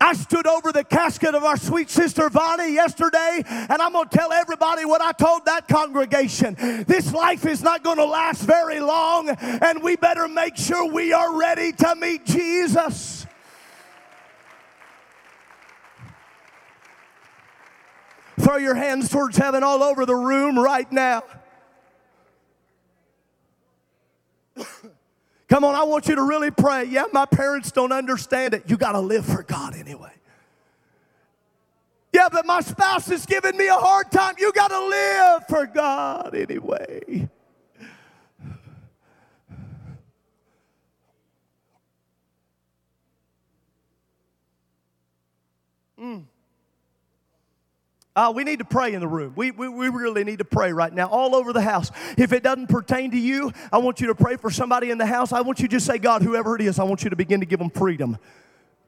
I 0.00 0.14
stood 0.14 0.46
over 0.46 0.72
the 0.72 0.82
casket 0.82 1.34
of 1.34 1.44
our 1.44 1.58
sweet 1.58 1.90
sister 1.90 2.30
Vonnie 2.30 2.72
yesterday, 2.72 3.42
and 3.46 3.82
I'm 3.82 3.92
going 3.92 4.08
to 4.08 4.16
tell 4.16 4.32
everybody 4.32 4.86
what 4.86 5.02
I 5.02 5.12
told 5.12 5.44
that 5.44 5.68
congregation. 5.68 6.56
This 6.86 7.12
life 7.12 7.44
is 7.44 7.62
not 7.62 7.84
going 7.84 7.98
to 7.98 8.06
last 8.06 8.42
very 8.42 8.80
long, 8.80 9.28
and 9.28 9.82
we 9.82 9.96
better 9.96 10.26
make 10.26 10.56
sure 10.56 10.90
we 10.90 11.12
are 11.12 11.38
ready 11.38 11.72
to 11.72 11.94
meet 11.96 12.24
Jesus. 12.24 13.26
Throw 18.38 18.56
your 18.56 18.74
hands 18.74 19.10
towards 19.10 19.36
heaven 19.36 19.62
all 19.62 19.82
over 19.82 20.06
the 20.06 20.16
room 20.16 20.58
right 20.58 20.90
now. 20.90 21.24
Come 25.50 25.64
on, 25.64 25.74
I 25.74 25.82
want 25.82 26.06
you 26.06 26.14
to 26.14 26.22
really 26.22 26.52
pray. 26.52 26.84
Yeah, 26.84 27.06
my 27.12 27.26
parents 27.26 27.72
don't 27.72 27.90
understand 27.90 28.54
it. 28.54 28.70
You 28.70 28.76
got 28.76 28.92
to 28.92 29.00
live 29.00 29.26
for 29.26 29.42
God 29.42 29.74
anyway. 29.74 30.12
Yeah, 32.12 32.28
but 32.30 32.46
my 32.46 32.60
spouse 32.60 33.10
is 33.10 33.26
giving 33.26 33.56
me 33.56 33.66
a 33.66 33.74
hard 33.74 34.12
time. 34.12 34.36
You 34.38 34.52
got 34.52 34.68
to 34.68 34.86
live 34.86 35.46
for 35.48 35.66
God 35.66 36.36
anyway. 36.36 37.28
Uh, 48.20 48.30
we 48.30 48.44
need 48.44 48.58
to 48.58 48.66
pray 48.66 48.92
in 48.92 49.00
the 49.00 49.08
room. 49.08 49.32
We, 49.34 49.50
we, 49.50 49.66
we 49.66 49.88
really 49.88 50.24
need 50.24 50.40
to 50.40 50.44
pray 50.44 50.74
right 50.74 50.92
now, 50.92 51.06
all 51.06 51.34
over 51.34 51.54
the 51.54 51.62
house. 51.62 51.90
If 52.18 52.34
it 52.34 52.42
doesn't 52.42 52.66
pertain 52.66 53.12
to 53.12 53.18
you, 53.18 53.50
I 53.72 53.78
want 53.78 53.98
you 54.02 54.08
to 54.08 54.14
pray 54.14 54.36
for 54.36 54.50
somebody 54.50 54.90
in 54.90 54.98
the 54.98 55.06
house. 55.06 55.32
I 55.32 55.40
want 55.40 55.58
you 55.60 55.68
to 55.68 55.72
just 55.72 55.86
say, 55.86 55.96
God, 55.96 56.20
whoever 56.20 56.54
it 56.54 56.60
is, 56.60 56.78
I 56.78 56.82
want 56.84 57.02
you 57.02 57.08
to 57.08 57.16
begin 57.16 57.40
to 57.40 57.46
give 57.46 57.58
them 57.58 57.70
freedom. 57.70 58.18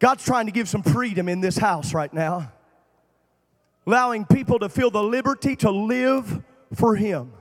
God's 0.01 0.23
trying 0.23 0.45
to 0.45 0.53
give 0.53 0.69
some 0.69 0.83
freedom 0.83 1.31
in 1.31 1.41
this 1.41 1.57
house 1.57 1.95
right 1.95 2.13
now, 2.13 2.53
allowing 3.87 4.27
people 4.27 4.59
to 4.59 4.69
feel 4.69 4.91
the 4.91 5.03
liberty 5.03 5.57
to 5.57 5.71
live 5.71 6.43
for 6.75 6.95
Him. 6.95 7.33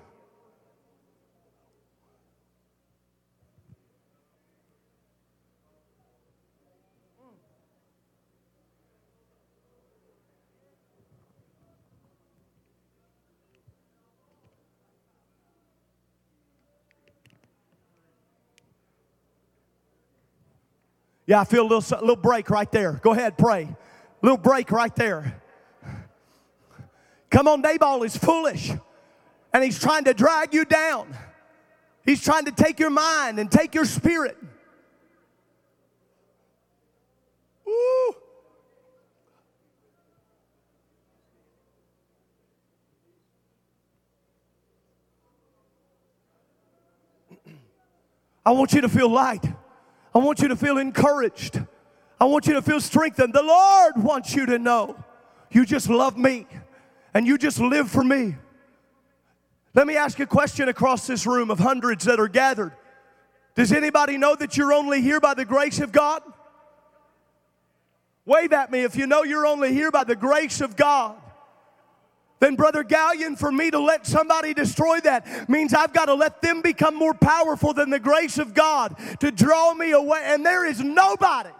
Yeah, 21.31 21.39
I 21.39 21.43
feel 21.45 21.61
a 21.61 21.69
little, 21.75 21.99
little 22.01 22.17
break 22.17 22.49
right 22.49 22.69
there. 22.73 22.91
Go 23.01 23.13
ahead, 23.13 23.37
pray. 23.37 23.73
Little 24.21 24.37
break 24.37 24.69
right 24.69 24.93
there. 24.93 25.41
Come 27.29 27.47
on, 27.47 27.61
Nabal 27.61 28.03
is 28.03 28.17
foolish 28.17 28.73
and 29.53 29.63
he's 29.63 29.79
trying 29.79 30.03
to 30.03 30.13
drag 30.13 30.53
you 30.53 30.65
down. 30.65 31.15
He's 32.05 32.21
trying 32.21 32.43
to 32.47 32.51
take 32.51 32.81
your 32.81 32.89
mind 32.89 33.39
and 33.39 33.49
take 33.49 33.73
your 33.73 33.85
spirit. 33.85 34.37
Woo. 37.65 38.15
I 48.45 48.51
want 48.51 48.73
you 48.73 48.81
to 48.81 48.89
feel 48.89 49.09
light. 49.09 49.45
I 50.13 50.19
want 50.19 50.41
you 50.41 50.49
to 50.49 50.55
feel 50.55 50.77
encouraged. 50.77 51.61
I 52.19 52.25
want 52.25 52.47
you 52.47 52.53
to 52.53 52.61
feel 52.61 52.81
strengthened. 52.81 53.33
The 53.33 53.43
Lord 53.43 53.97
wants 53.97 54.35
you 54.35 54.45
to 54.47 54.59
know 54.59 54.95
you 55.51 55.65
just 55.65 55.89
love 55.89 56.17
me 56.17 56.47
and 57.13 57.25
you 57.25 57.37
just 57.37 57.59
live 57.59 57.89
for 57.89 58.03
me. 58.03 58.35
Let 59.73 59.87
me 59.87 59.95
ask 59.95 60.19
a 60.19 60.25
question 60.25 60.69
across 60.69 61.07
this 61.07 61.25
room 61.25 61.49
of 61.49 61.59
hundreds 61.59 62.05
that 62.05 62.19
are 62.19 62.27
gathered. 62.27 62.73
Does 63.55 63.71
anybody 63.71 64.17
know 64.17 64.35
that 64.35 64.57
you're 64.57 64.73
only 64.73 65.01
here 65.01 65.19
by 65.19 65.33
the 65.33 65.45
grace 65.45 65.79
of 65.79 65.91
God? 65.91 66.21
Wave 68.25 68.53
at 68.53 68.71
me 68.71 68.83
if 68.83 68.95
you 68.95 69.07
know 69.07 69.23
you're 69.23 69.45
only 69.45 69.73
here 69.73 69.91
by 69.91 70.03
the 70.03 70.15
grace 70.15 70.61
of 70.61 70.75
God 70.75 71.15
then, 72.41 72.55
Brother 72.55 72.83
Gallion, 72.83 73.37
for 73.37 73.51
me 73.51 73.69
to 73.69 73.77
let 73.77 74.07
somebody 74.07 74.55
destroy 74.55 74.99
that 75.01 75.47
means 75.47 75.75
I've 75.75 75.93
got 75.93 76.05
to 76.05 76.15
let 76.15 76.41
them 76.41 76.63
become 76.63 76.95
more 76.95 77.13
powerful 77.13 77.71
than 77.71 77.91
the 77.91 77.99
grace 77.99 78.39
of 78.39 78.55
God 78.55 78.95
to 79.19 79.31
draw 79.31 79.75
me 79.75 79.91
away. 79.91 80.23
And 80.25 80.43
there 80.43 80.65
is 80.65 80.81
nobody. 80.81 81.51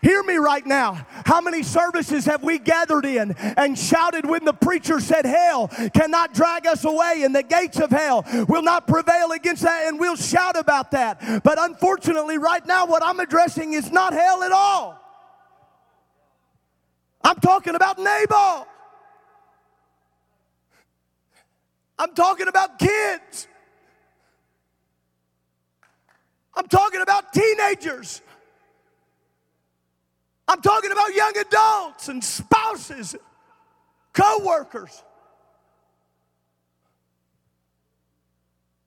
Hear 0.00 0.22
me 0.22 0.36
right 0.36 0.64
now. 0.64 1.04
How 1.26 1.40
many 1.40 1.64
services 1.64 2.24
have 2.26 2.44
we 2.44 2.60
gathered 2.60 3.04
in 3.04 3.32
and 3.32 3.76
shouted 3.76 4.24
when 4.24 4.44
the 4.44 4.52
preacher 4.52 5.00
said, 5.00 5.26
Hell 5.26 5.68
cannot 5.92 6.34
drag 6.34 6.68
us 6.68 6.84
away 6.84 7.22
and 7.24 7.34
the 7.34 7.42
gates 7.42 7.80
of 7.80 7.90
hell 7.90 8.24
will 8.48 8.62
not 8.62 8.86
prevail 8.86 9.32
against 9.32 9.62
that, 9.62 9.88
and 9.88 9.98
we'll 9.98 10.14
shout 10.14 10.56
about 10.56 10.92
that. 10.92 11.42
But 11.42 11.60
unfortunately, 11.60 12.38
right 12.38 12.64
now, 12.64 12.86
what 12.86 13.02
I'm 13.04 13.18
addressing 13.18 13.72
is 13.72 13.90
not 13.90 14.12
hell 14.12 14.44
at 14.44 14.52
all. 14.52 15.01
I'm 17.24 17.36
talking 17.36 17.74
about 17.74 17.98
Nabal. 17.98 18.66
I'm 21.98 22.14
talking 22.14 22.48
about 22.48 22.78
kids. 22.78 23.46
I'm 26.54 26.66
talking 26.66 27.00
about 27.00 27.32
teenagers. 27.32 28.20
I'm 30.48 30.60
talking 30.60 30.90
about 30.90 31.14
young 31.14 31.32
adults 31.38 32.08
and 32.08 32.22
spouses, 32.22 33.14
co 34.12 34.44
workers. 34.44 35.02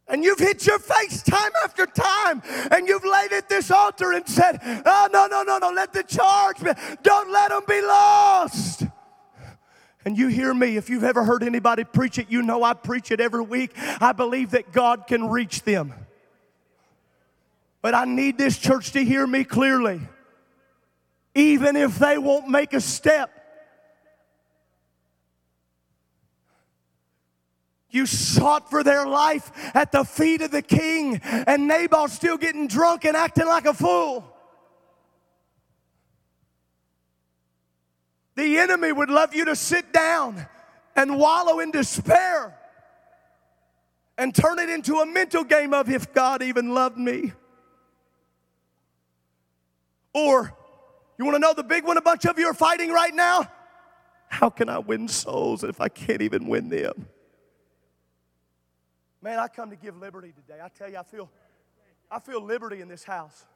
And 0.08 0.24
you've 0.24 0.40
hit 0.40 0.68
your 0.68 0.78
face 0.78 1.24
time 1.24 1.52
after 1.64 1.88
time, 1.88 2.44
and 2.72 2.88
you've 2.88 3.06
laid 3.06 3.34
at 3.34 3.50
this 3.50 3.72
altar 3.72 4.12
and 4.12 4.28
said, 4.28 4.60
Oh, 4.86 5.10
no, 5.12 5.26
no, 5.26 5.42
no, 5.42 5.58
no, 5.58 5.72
let 5.72 5.94
the 5.94 6.04
charge 6.04 6.60
be. 6.60 6.72
Don't 7.02 7.32
let 7.32 7.50
them 7.50 7.64
be 7.68 7.82
lost. 7.82 8.84
And 10.06 10.16
you 10.16 10.28
hear 10.28 10.54
me, 10.54 10.78
if 10.78 10.88
you've 10.88 11.04
ever 11.04 11.24
heard 11.24 11.42
anybody 11.42 11.84
preach 11.84 12.20
it, 12.20 12.30
you 12.30 12.44
know 12.44 12.62
I 12.62 12.74
preach 12.76 13.10
it 13.10 13.20
every 13.20 13.42
week. 13.42 13.72
I 13.76 14.12
believe 14.12 14.52
that 14.52 14.72
God 14.72 15.08
can 15.08 15.28
reach 15.28 15.64
them. 15.64 15.94
But 17.82 17.96
I 17.96 18.06
need 18.06 18.38
this 18.38 18.60
church 18.60 18.92
to 18.92 19.04
hear 19.04 19.26
me 19.26 19.44
clearly. 19.44 20.02
Even 21.34 21.76
if 21.76 21.98
they 21.98 22.20
won't 22.20 22.48
make 22.48 22.74
a 22.74 22.82
step, 22.82 23.35
You 27.96 28.06
sought 28.06 28.70
for 28.70 28.84
their 28.84 29.08
life 29.08 29.50
at 29.74 29.94
the 29.94 30.04
feet 30.04 30.42
of 30.42 30.52
the 30.52 30.62
king, 30.62 31.22
and 31.24 31.66
Nabal's 31.66 32.12
still 32.12 32.36
getting 32.36 32.68
drunk 32.68 33.06
and 33.06 33.16
acting 33.16 33.48
like 33.48 33.66
a 33.66 33.74
fool. 33.74 34.30
The 38.36 38.58
enemy 38.58 38.92
would 38.92 39.10
love 39.10 39.34
you 39.34 39.46
to 39.46 39.56
sit 39.56 39.94
down 39.94 40.46
and 40.98 41.18
wallow 41.18 41.62
in 41.62 41.72
despair 41.72 42.60
and 44.18 44.36
turn 44.36 44.60
it 44.60 44.68
into 44.68 44.98
a 44.98 45.06
mental 45.06 45.46
game 45.46 45.74
of 45.74 45.90
if 45.90 46.14
God 46.14 46.44
even 46.44 46.74
loved 46.74 46.98
me. 46.98 47.32
Or, 50.14 50.54
you 51.18 51.24
want 51.24 51.36
to 51.36 51.40
know 51.40 51.54
the 51.54 51.64
big 51.64 51.86
one 51.86 51.96
a 51.96 52.02
bunch 52.02 52.26
of 52.26 52.38
you 52.38 52.48
are 52.48 52.54
fighting 52.54 52.92
right 52.92 53.16
now? 53.16 53.50
How 54.28 54.50
can 54.50 54.68
I 54.68 54.80
win 54.80 55.08
souls 55.08 55.64
if 55.64 55.80
I 55.80 55.88
can't 55.88 56.22
even 56.22 56.50
win 56.50 56.68
them? 56.68 57.08
Man, 59.26 59.40
I 59.40 59.48
come 59.48 59.72
to 59.72 59.76
give 59.76 59.98
liberty 59.98 60.32
today. 60.34 60.60
I 60.64 60.68
tell 60.70 60.88
you, 60.88 60.98
I 60.98 61.02
feel, 61.02 61.32
I 62.12 62.20
feel 62.20 62.40
liberty 62.40 62.82
in 62.82 62.88
this 62.88 63.04
house. 63.04 63.48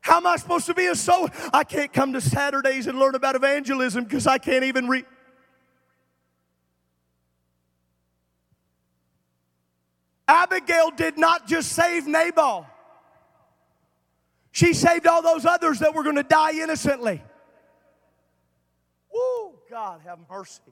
How 0.00 0.16
am 0.16 0.26
I 0.26 0.36
supposed 0.36 0.64
to 0.64 0.72
be 0.72 0.86
a 0.86 0.94
soul? 0.94 1.28
I 1.52 1.62
can't 1.62 1.92
come 1.92 2.14
to 2.14 2.22
Saturdays 2.22 2.86
and 2.86 2.98
learn 2.98 3.14
about 3.14 3.36
evangelism 3.36 4.04
because 4.04 4.26
I 4.26 4.38
can't 4.38 4.64
even 4.64 4.88
read. 4.88 5.04
Abigail 10.26 10.90
did 10.92 11.18
not 11.18 11.46
just 11.46 11.72
save 11.72 12.06
Nabal. 12.06 12.66
She 14.52 14.72
saved 14.72 15.06
all 15.06 15.20
those 15.20 15.44
others 15.44 15.80
that 15.80 15.94
were 15.94 16.02
going 16.02 16.16
to 16.16 16.22
die 16.22 16.52
innocently. 16.52 17.22
Woo, 19.12 19.52
God 19.68 20.00
have 20.06 20.18
mercy. 20.30 20.62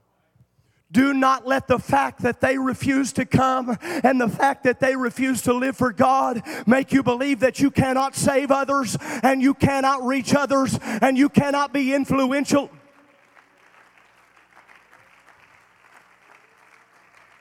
Do 0.92 1.12
not 1.12 1.46
let 1.46 1.66
the 1.66 1.78
fact 1.78 2.22
that 2.22 2.40
they 2.40 2.58
refuse 2.58 3.12
to 3.14 3.26
come 3.26 3.76
and 3.80 4.20
the 4.20 4.28
fact 4.28 4.64
that 4.64 4.78
they 4.78 4.94
refuse 4.94 5.42
to 5.42 5.52
live 5.52 5.76
for 5.76 5.92
God 5.92 6.42
make 6.66 6.92
you 6.92 7.02
believe 7.02 7.40
that 7.40 7.58
you 7.58 7.72
cannot 7.72 8.14
save 8.14 8.52
others 8.52 8.96
and 9.00 9.42
you 9.42 9.52
cannot 9.54 10.04
reach 10.04 10.34
others 10.34 10.78
and 10.82 11.18
you 11.18 11.28
cannot 11.28 11.72
be 11.72 11.92
influential. 11.92 12.70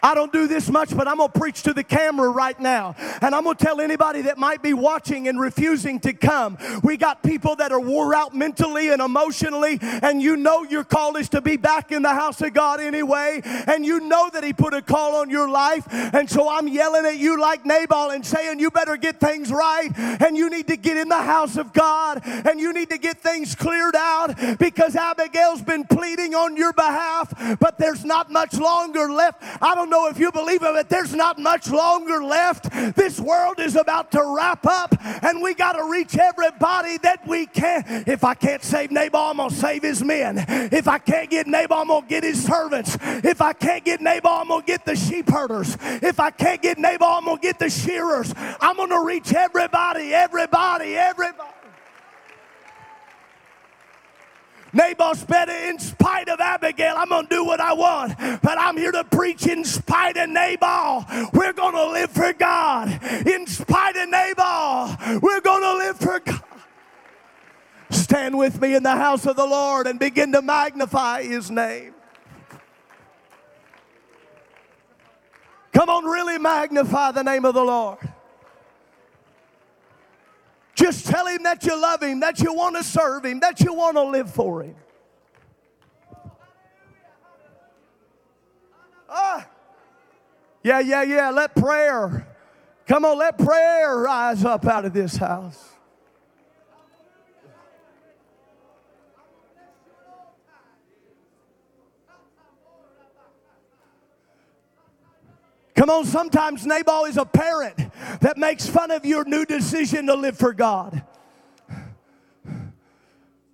I 0.06 0.14
don't 0.14 0.32
do 0.32 0.48
this 0.48 0.70
much, 0.70 0.96
but 0.96 1.08
I'm 1.08 1.18
going 1.18 1.32
to 1.32 1.40
preach 1.40 1.64
to 1.64 1.74
the 1.74 1.84
camera 1.84 2.30
right 2.30 2.60
now. 2.60 2.94
And 3.22 3.34
I'm 3.34 3.44
going 3.44 3.56
to 3.56 3.66
tell 3.66 3.82
anybody 3.82 4.22
that 4.24 4.38
might 4.38 4.62
be 4.62 4.72
watching 4.72 5.28
and 5.28 5.40
refusing 5.40 6.00
to 6.02 6.14
come. 6.14 6.60
We 6.84 6.96
got 6.96 7.24
people 7.24 7.56
that 7.56 7.72
are 7.72 7.80
wore 7.80 8.14
out 8.14 8.36
mentally 8.36 8.90
and 8.90 9.02
emotionally, 9.02 9.80
and 9.82 10.22
you 10.22 10.38
know 10.38 10.62
your 10.62 10.84
call 10.84 11.16
is 11.16 11.30
to 11.30 11.42
be 11.42 11.58
back 11.58 11.92
in 11.92 12.04
the 12.04 12.14
house 12.14 12.40
of 12.42 12.54
God 12.54 12.82
anyway, 12.82 13.42
and 13.44 13.84
you 13.84 14.00
know 14.00 14.30
that 14.32 14.44
He 14.44 14.54
put 14.54 14.76
a 14.76 14.82
call 14.84 15.16
on 15.16 15.32
your 15.32 15.50
life. 15.50 15.88
And 15.90 16.30
so 16.30 16.52
I'm 16.52 16.68
yelling 16.68 17.08
at 17.08 17.18
you 17.18 17.42
like 17.42 17.66
Nabal 17.66 18.12
and 18.12 18.24
saying, 18.24 18.60
You 18.60 18.70
better 18.70 18.98
get 18.98 19.20
things 19.20 19.52
right, 19.52 19.90
and 19.98 20.38
you 20.38 20.52
need 20.52 20.68
to 20.68 20.78
get 20.78 20.98
in 20.98 21.10
the 21.10 21.24
house 21.24 21.58
of 21.58 21.74
God, 21.74 22.22
and 22.24 22.60
you 22.60 22.74
need 22.74 22.92
to 22.92 23.00
get 23.00 23.22
things 23.22 23.56
cleared 23.56 23.96
out 23.96 24.36
because 24.60 24.96
Abigail's 24.96 25.64
been 25.64 25.84
pleading 25.84 26.36
on 26.36 26.56
your 26.58 26.74
behalf, 26.74 27.58
but 27.60 27.80
there's 27.80 28.06
not 28.06 28.30
much 28.30 28.54
longer 28.54 29.12
left. 29.12 29.42
I 29.64 29.74
don't 29.74 29.90
know 29.90 29.95
know 29.96 30.08
if 30.08 30.20
you 30.20 30.32
believe 30.32 30.62
it, 30.62 30.74
but 30.74 30.90
there's 30.90 31.14
not 31.14 31.40
much 31.40 31.70
longer 31.70 32.24
left. 32.24 32.70
This 32.96 33.20
world 33.20 33.60
is 33.60 33.76
about 33.76 34.12
to 34.12 34.36
wrap 34.36 34.66
up, 34.66 34.94
and 35.24 35.42
we 35.42 35.54
got 35.54 35.74
to 35.74 35.90
reach 35.90 36.18
everybody 36.18 36.98
that 37.00 37.26
we 37.28 37.46
can. 37.46 38.04
If 38.06 38.24
I 38.24 38.34
can't 38.34 38.64
save 38.64 38.92
Nabal, 38.92 39.20
I'm 39.20 39.38
going 39.38 39.50
to 39.50 39.56
save 39.56 39.84
his 39.84 40.04
men. 40.04 40.44
If 40.48 40.88
I 40.88 40.98
can't 40.98 41.30
get 41.30 41.48
Nabal, 41.48 41.78
I'm 41.78 41.88
going 41.88 42.04
to 42.04 42.08
get 42.08 42.24
his 42.24 42.44
servants. 42.44 42.98
If 43.02 43.42
I 43.42 43.54
can't 43.54 43.86
get 43.86 44.02
Nabal, 44.02 44.32
I'm 44.32 44.48
going 44.48 44.62
to 44.62 44.68
get 44.68 44.86
the 44.86 44.96
sheep 44.96 45.30
herders. 45.30 45.78
If 45.82 46.20
I 46.20 46.32
can't 46.32 46.62
get 46.62 46.78
Nabal, 46.78 47.08
I'm 47.08 47.26
going 47.26 47.38
to 47.38 47.42
get 47.42 47.60
the 47.60 47.70
shearers. 47.70 48.34
I'm 48.60 48.76
going 48.76 48.90
to 48.90 49.02
reach 49.02 49.34
everybody, 49.34 50.14
everybody, 50.14 50.96
everybody. 50.96 51.55
Nabal 54.76 55.16
better 55.28 55.54
In 55.54 55.80
spite 55.80 56.28
of 56.28 56.42
Abigail, 56.42 56.96
I'm 56.98 57.08
going 57.08 57.28
to 57.28 57.36
do 57.36 57.46
what 57.46 57.62
I 57.62 57.74
want. 57.74 58.18
But 58.18 58.60
I'm 58.60 58.76
here 58.76 58.92
to 58.92 59.06
preach 59.06 59.48
in 59.48 59.64
spite 59.64 60.18
of 60.18 60.30
Nabal. 60.30 61.06
We're 61.34 61.54
going 61.54 61.74
to 61.74 61.92
live 61.92 62.12
for 62.12 62.34
God. 62.34 62.90
In 63.26 63.48
spite 63.48 63.96
of 63.96 64.10
Nabal, 64.10 65.20
we're 65.22 65.40
going 65.40 65.62
to 65.62 65.74
live 65.78 65.98
for 65.98 66.20
God. 66.20 66.42
Stand 67.90 68.38
with 68.38 68.60
me 68.60 68.76
in 68.76 68.84
the 68.84 68.96
house 68.96 69.26
of 69.26 69.38
the 69.38 69.46
Lord 69.46 69.88
and 69.88 69.98
begin 69.98 70.34
to 70.34 70.42
magnify 70.42 71.24
his 71.24 71.50
name. 71.50 71.94
Come 75.72 75.90
on, 75.90 76.04
really 76.04 76.38
magnify 76.38 77.12
the 77.12 77.24
name 77.24 77.46
of 77.46 77.54
the 77.54 77.64
Lord. 77.64 78.00
Just 80.86 81.08
tell 81.08 81.26
him 81.26 81.42
that 81.42 81.66
you 81.66 81.82
love 81.82 82.04
him, 82.04 82.20
that 82.20 82.40
you 82.40 82.54
want 82.54 82.76
to 82.76 82.84
serve 82.84 83.26
him, 83.26 83.40
that 83.40 83.60
you 83.60 83.74
want 83.74 83.98
to 83.98 84.04
live 84.04 84.32
for 84.32 84.62
him. 84.62 84.76
Ah. 89.10 89.48
Yeah, 90.62 90.82
yeah, 90.82 91.02
yeah. 91.02 91.32
Let 91.32 91.56
prayer, 91.56 92.28
come 92.86 93.04
on, 93.04 93.18
let 93.18 93.36
prayer 93.40 93.98
rise 93.98 94.46
up 94.46 94.68
out 94.68 94.86
of 94.86 94.94
this 94.94 95.18
house. 95.18 95.75
Come 105.76 105.90
on, 105.90 106.06
sometimes 106.06 106.66
Nabal 106.66 107.04
is 107.06 107.18
a 107.18 107.26
parent 107.26 107.78
that 108.22 108.38
makes 108.38 108.66
fun 108.66 108.92
of 108.92 109.06
your 109.06 109.26
new 109.26 109.46
decision 109.46 110.08
to 110.08 110.16
live 110.16 110.38
for 110.38 110.54
God. 110.54 111.04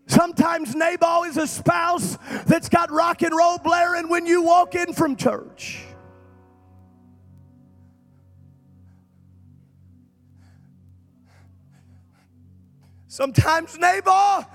Sometimes 0.06 0.76
Nabal 0.76 1.24
is 1.24 1.38
a 1.38 1.48
spouse 1.48 2.18
that's 2.46 2.70
got 2.70 2.92
rock 2.92 3.24
and 3.24 3.36
roll 3.36 3.58
blaring 3.58 4.08
when 4.08 4.28
you 4.28 4.44
walk 4.44 4.76
in 4.76 4.94
from 4.94 5.16
church. 5.16 5.84
Sometimes 13.08 13.78
Nabal 13.80 14.46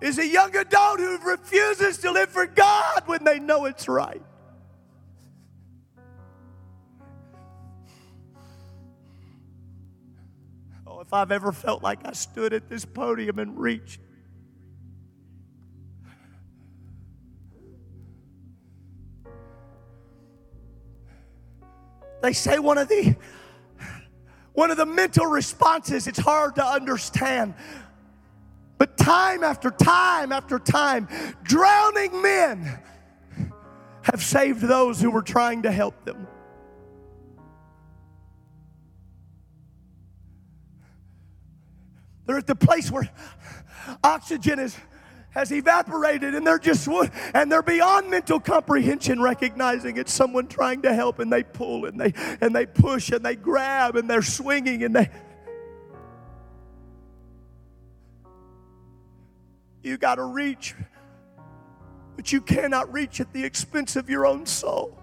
is 0.00 0.18
a 0.18 0.26
young 0.26 0.54
adult 0.56 0.98
who 0.98 1.18
refuses 1.18 1.98
to 1.98 2.10
live 2.10 2.28
for 2.28 2.46
God 2.46 3.02
when 3.06 3.22
they 3.24 3.38
know 3.38 3.66
it's 3.66 3.88
right. 3.88 4.22
If 11.06 11.12
I've 11.12 11.30
ever 11.30 11.52
felt 11.52 11.82
like 11.82 11.98
I 12.06 12.12
stood 12.12 12.54
at 12.54 12.68
this 12.68 12.84
podium 12.84 13.38
and 13.38 13.58
reached. 13.58 14.00
They 22.22 22.32
say 22.32 22.58
one 22.58 22.78
of 22.78 22.88
the 22.88 23.16
one 24.54 24.70
of 24.70 24.78
the 24.78 24.86
mental 24.86 25.26
responses 25.26 26.06
it's 26.06 26.18
hard 26.18 26.54
to 26.54 26.64
understand. 26.64 27.54
But 28.78 28.96
time 28.96 29.44
after 29.44 29.70
time 29.70 30.32
after 30.32 30.58
time, 30.58 31.08
drowning 31.42 32.22
men 32.22 32.78
have 34.02 34.22
saved 34.22 34.62
those 34.62 35.00
who 35.00 35.10
were 35.10 35.22
trying 35.22 35.62
to 35.62 35.70
help 35.70 36.04
them. 36.04 36.26
They're 42.26 42.38
at 42.38 42.46
the 42.46 42.54
place 42.54 42.90
where 42.90 43.08
oxygen 44.02 44.58
is 44.58 44.76
has 45.30 45.50
evaporated 45.50 46.34
and 46.36 46.46
they're 46.46 46.60
just 46.60 46.88
and 47.34 47.50
they're 47.50 47.62
beyond 47.62 48.08
mental 48.08 48.38
comprehension 48.38 49.20
recognizing 49.20 49.96
it's 49.96 50.12
someone 50.12 50.46
trying 50.46 50.80
to 50.82 50.94
help 50.94 51.18
and 51.18 51.32
they 51.32 51.42
pull 51.42 51.86
and 51.86 52.00
they 52.00 52.12
and 52.40 52.54
they 52.54 52.64
push 52.64 53.10
and 53.10 53.24
they 53.24 53.34
grab 53.34 53.96
and 53.96 54.08
they're 54.08 54.22
swinging 54.22 54.84
and 54.84 54.94
they 54.94 55.10
you 59.82 59.96
got 59.96 60.14
to 60.14 60.24
reach 60.24 60.76
but 62.14 62.30
you 62.32 62.40
cannot 62.40 62.90
reach 62.92 63.20
at 63.20 63.32
the 63.32 63.42
expense 63.44 63.96
of 63.96 64.08
your 64.08 64.24
own 64.24 64.46
soul 64.46 64.96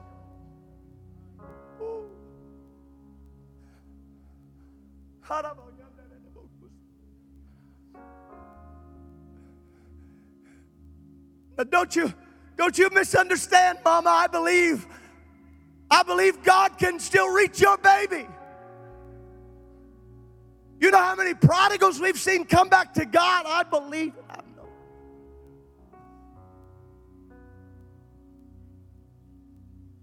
don't 11.70 11.96
you, 11.96 12.14
don't 12.58 12.78
you 12.78 12.90
misunderstand, 12.92 13.80
Mama. 13.84 14.10
I 14.10 14.28
believe, 14.28 14.88
I 15.90 16.04
believe 16.04 16.44
God 16.44 16.78
can 16.78 17.00
still 17.00 17.30
reach 17.30 17.60
your 17.62 17.78
baby. 17.78 18.26
You 20.80 20.90
know 20.90 20.98
how 20.98 21.16
many 21.16 21.36
prodigals 21.36 22.00
we've 22.00 22.18
seen 22.18 22.46
come 22.46 22.68
back 22.68 22.94
to 22.96 23.06
God? 23.06 23.46
I 23.46 23.64
believe 23.64 24.14
I 24.30 24.38
know. 24.56 24.68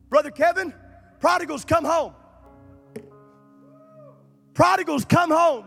Brother 0.09 0.30
Kevin, 0.30 0.72
prodigals 1.18 1.64
come 1.64 1.84
home. 1.84 2.14
Prodigals 4.54 5.04
come 5.04 5.30
home. 5.30 5.64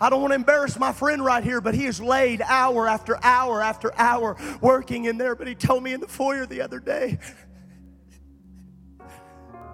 I 0.00 0.10
don't 0.10 0.20
want 0.20 0.32
to 0.32 0.36
embarrass 0.36 0.78
my 0.78 0.92
friend 0.92 1.24
right 1.24 1.42
here, 1.42 1.60
but 1.60 1.74
he 1.74 1.86
is 1.86 2.00
laid 2.00 2.42
hour 2.42 2.88
after 2.88 3.18
hour 3.24 3.62
after 3.62 3.92
hour 3.96 4.36
working 4.60 5.04
in 5.04 5.18
there. 5.18 5.34
But 5.34 5.46
he 5.46 5.54
told 5.54 5.82
me 5.82 5.92
in 5.92 6.00
the 6.00 6.08
foyer 6.08 6.46
the 6.46 6.60
other 6.60 6.80
day, 6.80 7.18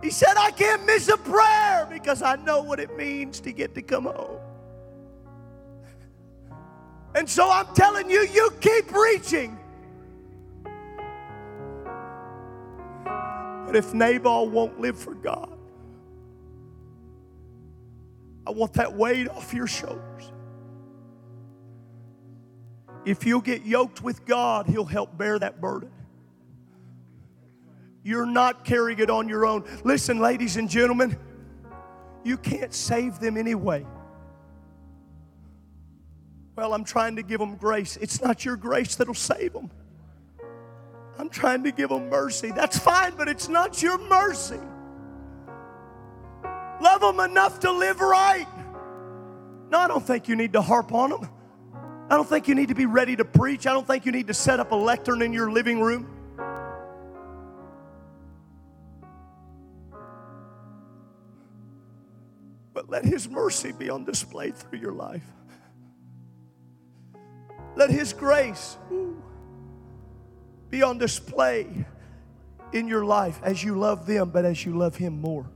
he 0.02 0.10
said, 0.10 0.36
I 0.36 0.50
can't 0.50 0.84
miss 0.86 1.08
a 1.08 1.16
prayer 1.16 1.86
because 1.90 2.22
I 2.22 2.36
know 2.36 2.62
what 2.62 2.80
it 2.80 2.96
means 2.96 3.40
to 3.40 3.52
get 3.52 3.74
to 3.74 3.82
come 3.82 4.04
home. 4.04 4.38
And 7.14 7.28
so 7.28 7.50
I'm 7.50 7.66
telling 7.74 8.08
you, 8.08 8.26
you 8.32 8.50
keep 8.60 8.92
reaching. 8.94 9.58
But 13.04 13.76
if 13.76 13.92
Nabal 13.94 14.48
won't 14.48 14.80
live 14.80 14.98
for 14.98 15.14
God, 15.14 15.59
I 18.46 18.50
want 18.50 18.74
that 18.74 18.94
weight 18.94 19.28
off 19.28 19.52
your 19.52 19.66
shoulders. 19.66 20.32
If 23.04 23.24
you'll 23.24 23.40
get 23.40 23.64
yoked 23.64 24.02
with 24.02 24.26
God, 24.26 24.66
He'll 24.66 24.84
help 24.84 25.16
bear 25.16 25.38
that 25.38 25.60
burden. 25.60 25.90
You're 28.02 28.26
not 28.26 28.64
carrying 28.64 28.98
it 28.98 29.10
on 29.10 29.28
your 29.28 29.44
own. 29.44 29.64
Listen, 29.84 30.20
ladies 30.20 30.56
and 30.56 30.68
gentlemen, 30.68 31.16
you 32.24 32.36
can't 32.36 32.72
save 32.72 33.18
them 33.18 33.36
anyway. 33.36 33.86
Well, 36.56 36.74
I'm 36.74 36.84
trying 36.84 37.16
to 37.16 37.22
give 37.22 37.40
them 37.40 37.56
grace. 37.56 37.96
It's 37.98 38.20
not 38.20 38.44
your 38.44 38.56
grace 38.56 38.94
that'll 38.96 39.14
save 39.14 39.52
them. 39.52 39.70
I'm 41.18 41.28
trying 41.28 41.64
to 41.64 41.72
give 41.72 41.90
them 41.90 42.08
mercy. 42.08 42.50
That's 42.50 42.78
fine, 42.78 43.14
but 43.16 43.28
it's 43.28 43.48
not 43.48 43.82
your 43.82 43.98
mercy. 43.98 44.60
Love 46.80 47.00
them 47.02 47.20
enough 47.20 47.60
to 47.60 47.70
live 47.70 48.00
right. 48.00 48.46
No, 49.70 49.78
I 49.78 49.86
don't 49.86 50.04
think 50.04 50.28
you 50.28 50.34
need 50.34 50.54
to 50.54 50.62
harp 50.62 50.92
on 50.92 51.10
them. 51.10 51.28
I 52.10 52.16
don't 52.16 52.28
think 52.28 52.48
you 52.48 52.54
need 52.54 52.68
to 52.68 52.74
be 52.74 52.86
ready 52.86 53.14
to 53.16 53.24
preach. 53.24 53.66
I 53.66 53.72
don't 53.72 53.86
think 53.86 54.04
you 54.04 54.12
need 54.12 54.26
to 54.26 54.34
set 54.34 54.58
up 54.58 54.72
a 54.72 54.76
lectern 54.76 55.22
in 55.22 55.32
your 55.32 55.50
living 55.52 55.80
room. 55.80 56.08
But 62.72 62.88
let 62.88 63.04
His 63.04 63.28
mercy 63.28 63.72
be 63.72 63.90
on 63.90 64.04
display 64.04 64.50
through 64.50 64.80
your 64.80 64.92
life. 64.92 65.24
Let 67.76 67.90
His 67.90 68.12
grace 68.12 68.76
be 70.68 70.82
on 70.82 70.98
display 70.98 71.84
in 72.72 72.88
your 72.88 73.04
life 73.04 73.38
as 73.42 73.62
you 73.62 73.78
love 73.78 74.06
them, 74.06 74.30
but 74.30 74.44
as 74.44 74.64
you 74.64 74.76
love 74.76 74.96
Him 74.96 75.20
more. 75.20 75.46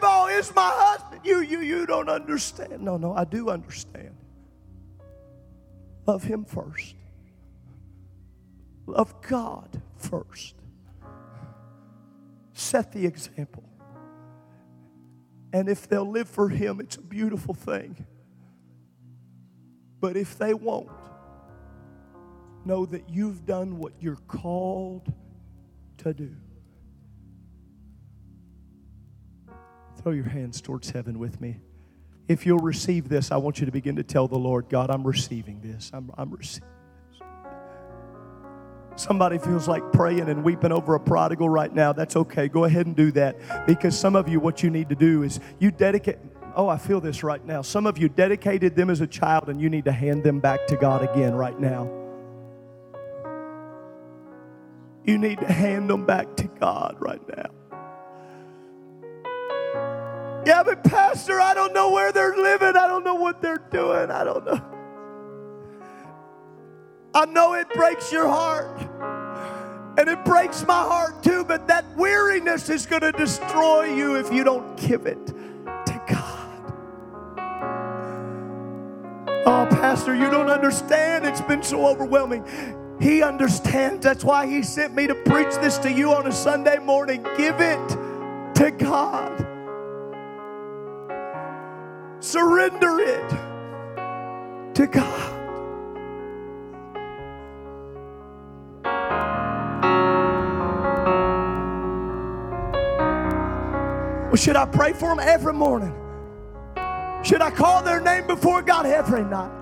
Nabal 0.00 0.26
is 0.26 0.54
my 0.54 0.70
husband. 0.72 1.22
You 1.24 1.40
you 1.40 1.60
you 1.60 1.86
don't 1.86 2.08
understand. 2.08 2.82
No, 2.82 2.96
no, 2.96 3.12
I 3.14 3.24
do 3.24 3.50
understand. 3.50 4.14
Love 6.06 6.22
him 6.22 6.44
first. 6.44 6.94
Love 8.86 9.14
God 9.22 9.82
first. 9.96 10.54
Set 12.52 12.92
the 12.92 13.06
example. 13.06 13.64
And 15.52 15.68
if 15.68 15.88
they'll 15.88 16.10
live 16.10 16.28
for 16.28 16.48
him, 16.48 16.80
it's 16.80 16.96
a 16.96 17.02
beautiful 17.02 17.54
thing. 17.54 18.06
But 20.00 20.16
if 20.16 20.38
they 20.38 20.54
won't, 20.54 20.90
know 22.64 22.86
that 22.86 23.08
you've 23.08 23.46
done 23.46 23.78
what 23.78 23.92
you're 24.00 24.16
called 24.28 25.12
to 25.98 26.14
do. 26.14 26.34
Throw 30.08 30.14
your 30.14 30.24
hands 30.24 30.62
towards 30.62 30.88
heaven 30.88 31.18
with 31.18 31.38
me. 31.38 31.60
If 32.28 32.46
you'll 32.46 32.60
receive 32.60 33.10
this, 33.10 33.30
I 33.30 33.36
want 33.36 33.60
you 33.60 33.66
to 33.66 33.72
begin 33.72 33.96
to 33.96 34.02
tell 34.02 34.26
the 34.26 34.38
Lord, 34.38 34.70
God, 34.70 34.90
I'm 34.90 35.06
receiving 35.06 35.60
this. 35.60 35.90
I'm, 35.92 36.10
I'm 36.16 36.30
receiving 36.30 36.66
this. 37.10 37.20
Somebody 38.96 39.36
feels 39.36 39.68
like 39.68 39.82
praying 39.92 40.30
and 40.30 40.42
weeping 40.42 40.72
over 40.72 40.94
a 40.94 40.98
prodigal 40.98 41.50
right 41.50 41.70
now. 41.70 41.92
That's 41.92 42.16
okay. 42.16 42.48
Go 42.48 42.64
ahead 42.64 42.86
and 42.86 42.96
do 42.96 43.12
that. 43.12 43.66
Because 43.66 43.98
some 43.98 44.16
of 44.16 44.30
you, 44.30 44.40
what 44.40 44.62
you 44.62 44.70
need 44.70 44.88
to 44.88 44.94
do 44.94 45.24
is 45.24 45.40
you 45.58 45.70
dedicate. 45.70 46.16
Oh, 46.56 46.70
I 46.70 46.78
feel 46.78 47.02
this 47.02 47.22
right 47.22 47.44
now. 47.44 47.60
Some 47.60 47.86
of 47.86 47.98
you 47.98 48.08
dedicated 48.08 48.74
them 48.76 48.88
as 48.88 49.02
a 49.02 49.06
child 49.06 49.50
and 49.50 49.60
you 49.60 49.68
need 49.68 49.84
to 49.84 49.92
hand 49.92 50.24
them 50.24 50.40
back 50.40 50.66
to 50.68 50.76
God 50.76 51.02
again 51.02 51.34
right 51.34 51.60
now. 51.60 51.84
You 55.04 55.18
need 55.18 55.40
to 55.40 55.52
hand 55.52 55.90
them 55.90 56.06
back 56.06 56.34
to 56.36 56.44
God 56.44 56.96
right 56.98 57.20
now. 57.36 57.50
Yeah, 60.48 60.62
but 60.62 60.82
Pastor, 60.82 61.38
I 61.42 61.52
don't 61.52 61.74
know 61.74 61.90
where 61.90 62.10
they're 62.10 62.34
living. 62.34 62.74
I 62.74 62.88
don't 62.88 63.04
know 63.04 63.16
what 63.16 63.42
they're 63.42 63.62
doing. 63.70 64.10
I 64.10 64.24
don't 64.24 64.46
know. 64.46 64.58
I 67.12 67.26
know 67.26 67.52
it 67.52 67.68
breaks 67.74 68.10
your 68.10 68.26
heart. 68.26 68.80
And 69.98 70.08
it 70.08 70.24
breaks 70.24 70.66
my 70.66 70.80
heart 70.80 71.22
too, 71.22 71.44
but 71.44 71.68
that 71.68 71.84
weariness 71.98 72.70
is 72.70 72.86
going 72.86 73.02
to 73.02 73.12
destroy 73.12 73.94
you 73.94 74.14
if 74.16 74.32
you 74.32 74.42
don't 74.42 74.74
give 74.78 75.04
it 75.04 75.26
to 75.26 76.02
God. 76.08 76.72
Oh, 79.44 79.68
Pastor, 79.70 80.14
you 80.14 80.30
don't 80.30 80.48
understand. 80.48 81.26
It's 81.26 81.42
been 81.42 81.62
so 81.62 81.86
overwhelming. 81.86 82.42
He 82.98 83.22
understands. 83.22 84.02
That's 84.02 84.24
why 84.24 84.46
He 84.46 84.62
sent 84.62 84.94
me 84.94 85.08
to 85.08 85.14
preach 85.14 85.54
this 85.56 85.76
to 85.80 85.92
you 85.92 86.14
on 86.14 86.26
a 86.26 86.32
Sunday 86.32 86.78
morning. 86.78 87.22
Give 87.36 87.60
it 87.60 87.88
to 88.54 88.70
God. 88.78 89.47
Surrender 92.20 92.98
it 92.98 93.30
to 94.74 94.86
God. 94.88 95.34
Well, 104.26 104.36
should 104.36 104.56
I 104.56 104.66
pray 104.66 104.92
for 104.92 105.14
them 105.14 105.20
every 105.20 105.52
morning? 105.52 105.94
Should 107.22 107.40
I 107.40 107.50
call 107.50 107.82
their 107.82 108.00
name 108.00 108.26
before 108.26 108.62
God 108.62 108.84
every 108.86 109.24
night? 109.24 109.54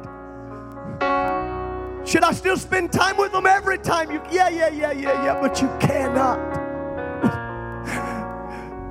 Should 2.07 2.23
I 2.23 2.33
still 2.33 2.57
spend 2.57 2.91
time 2.93 3.19
with 3.19 3.33
them 3.33 3.47
every 3.47 3.79
time? 3.79 4.11
You, 4.11 4.23
yeah, 4.31 4.49
yeah, 4.49 4.69
yeah, 4.69 4.93
yeah, 4.93 5.25
yeah, 5.25 5.41
but 5.41 5.61
you 5.61 5.69
cannot. 5.79 6.39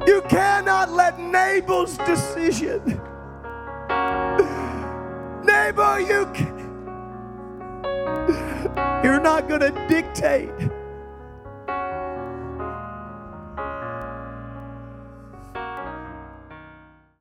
you 0.08 0.22
cannot 0.30 0.92
let 0.92 1.20
Nabal's 1.20 1.98
decision. 2.00 3.02
Nabal, 5.56 6.02
you. 6.02 6.06
You're 9.04 9.22
not 9.22 9.48
going 9.48 9.62
to 9.62 9.88
dictate 9.88 10.52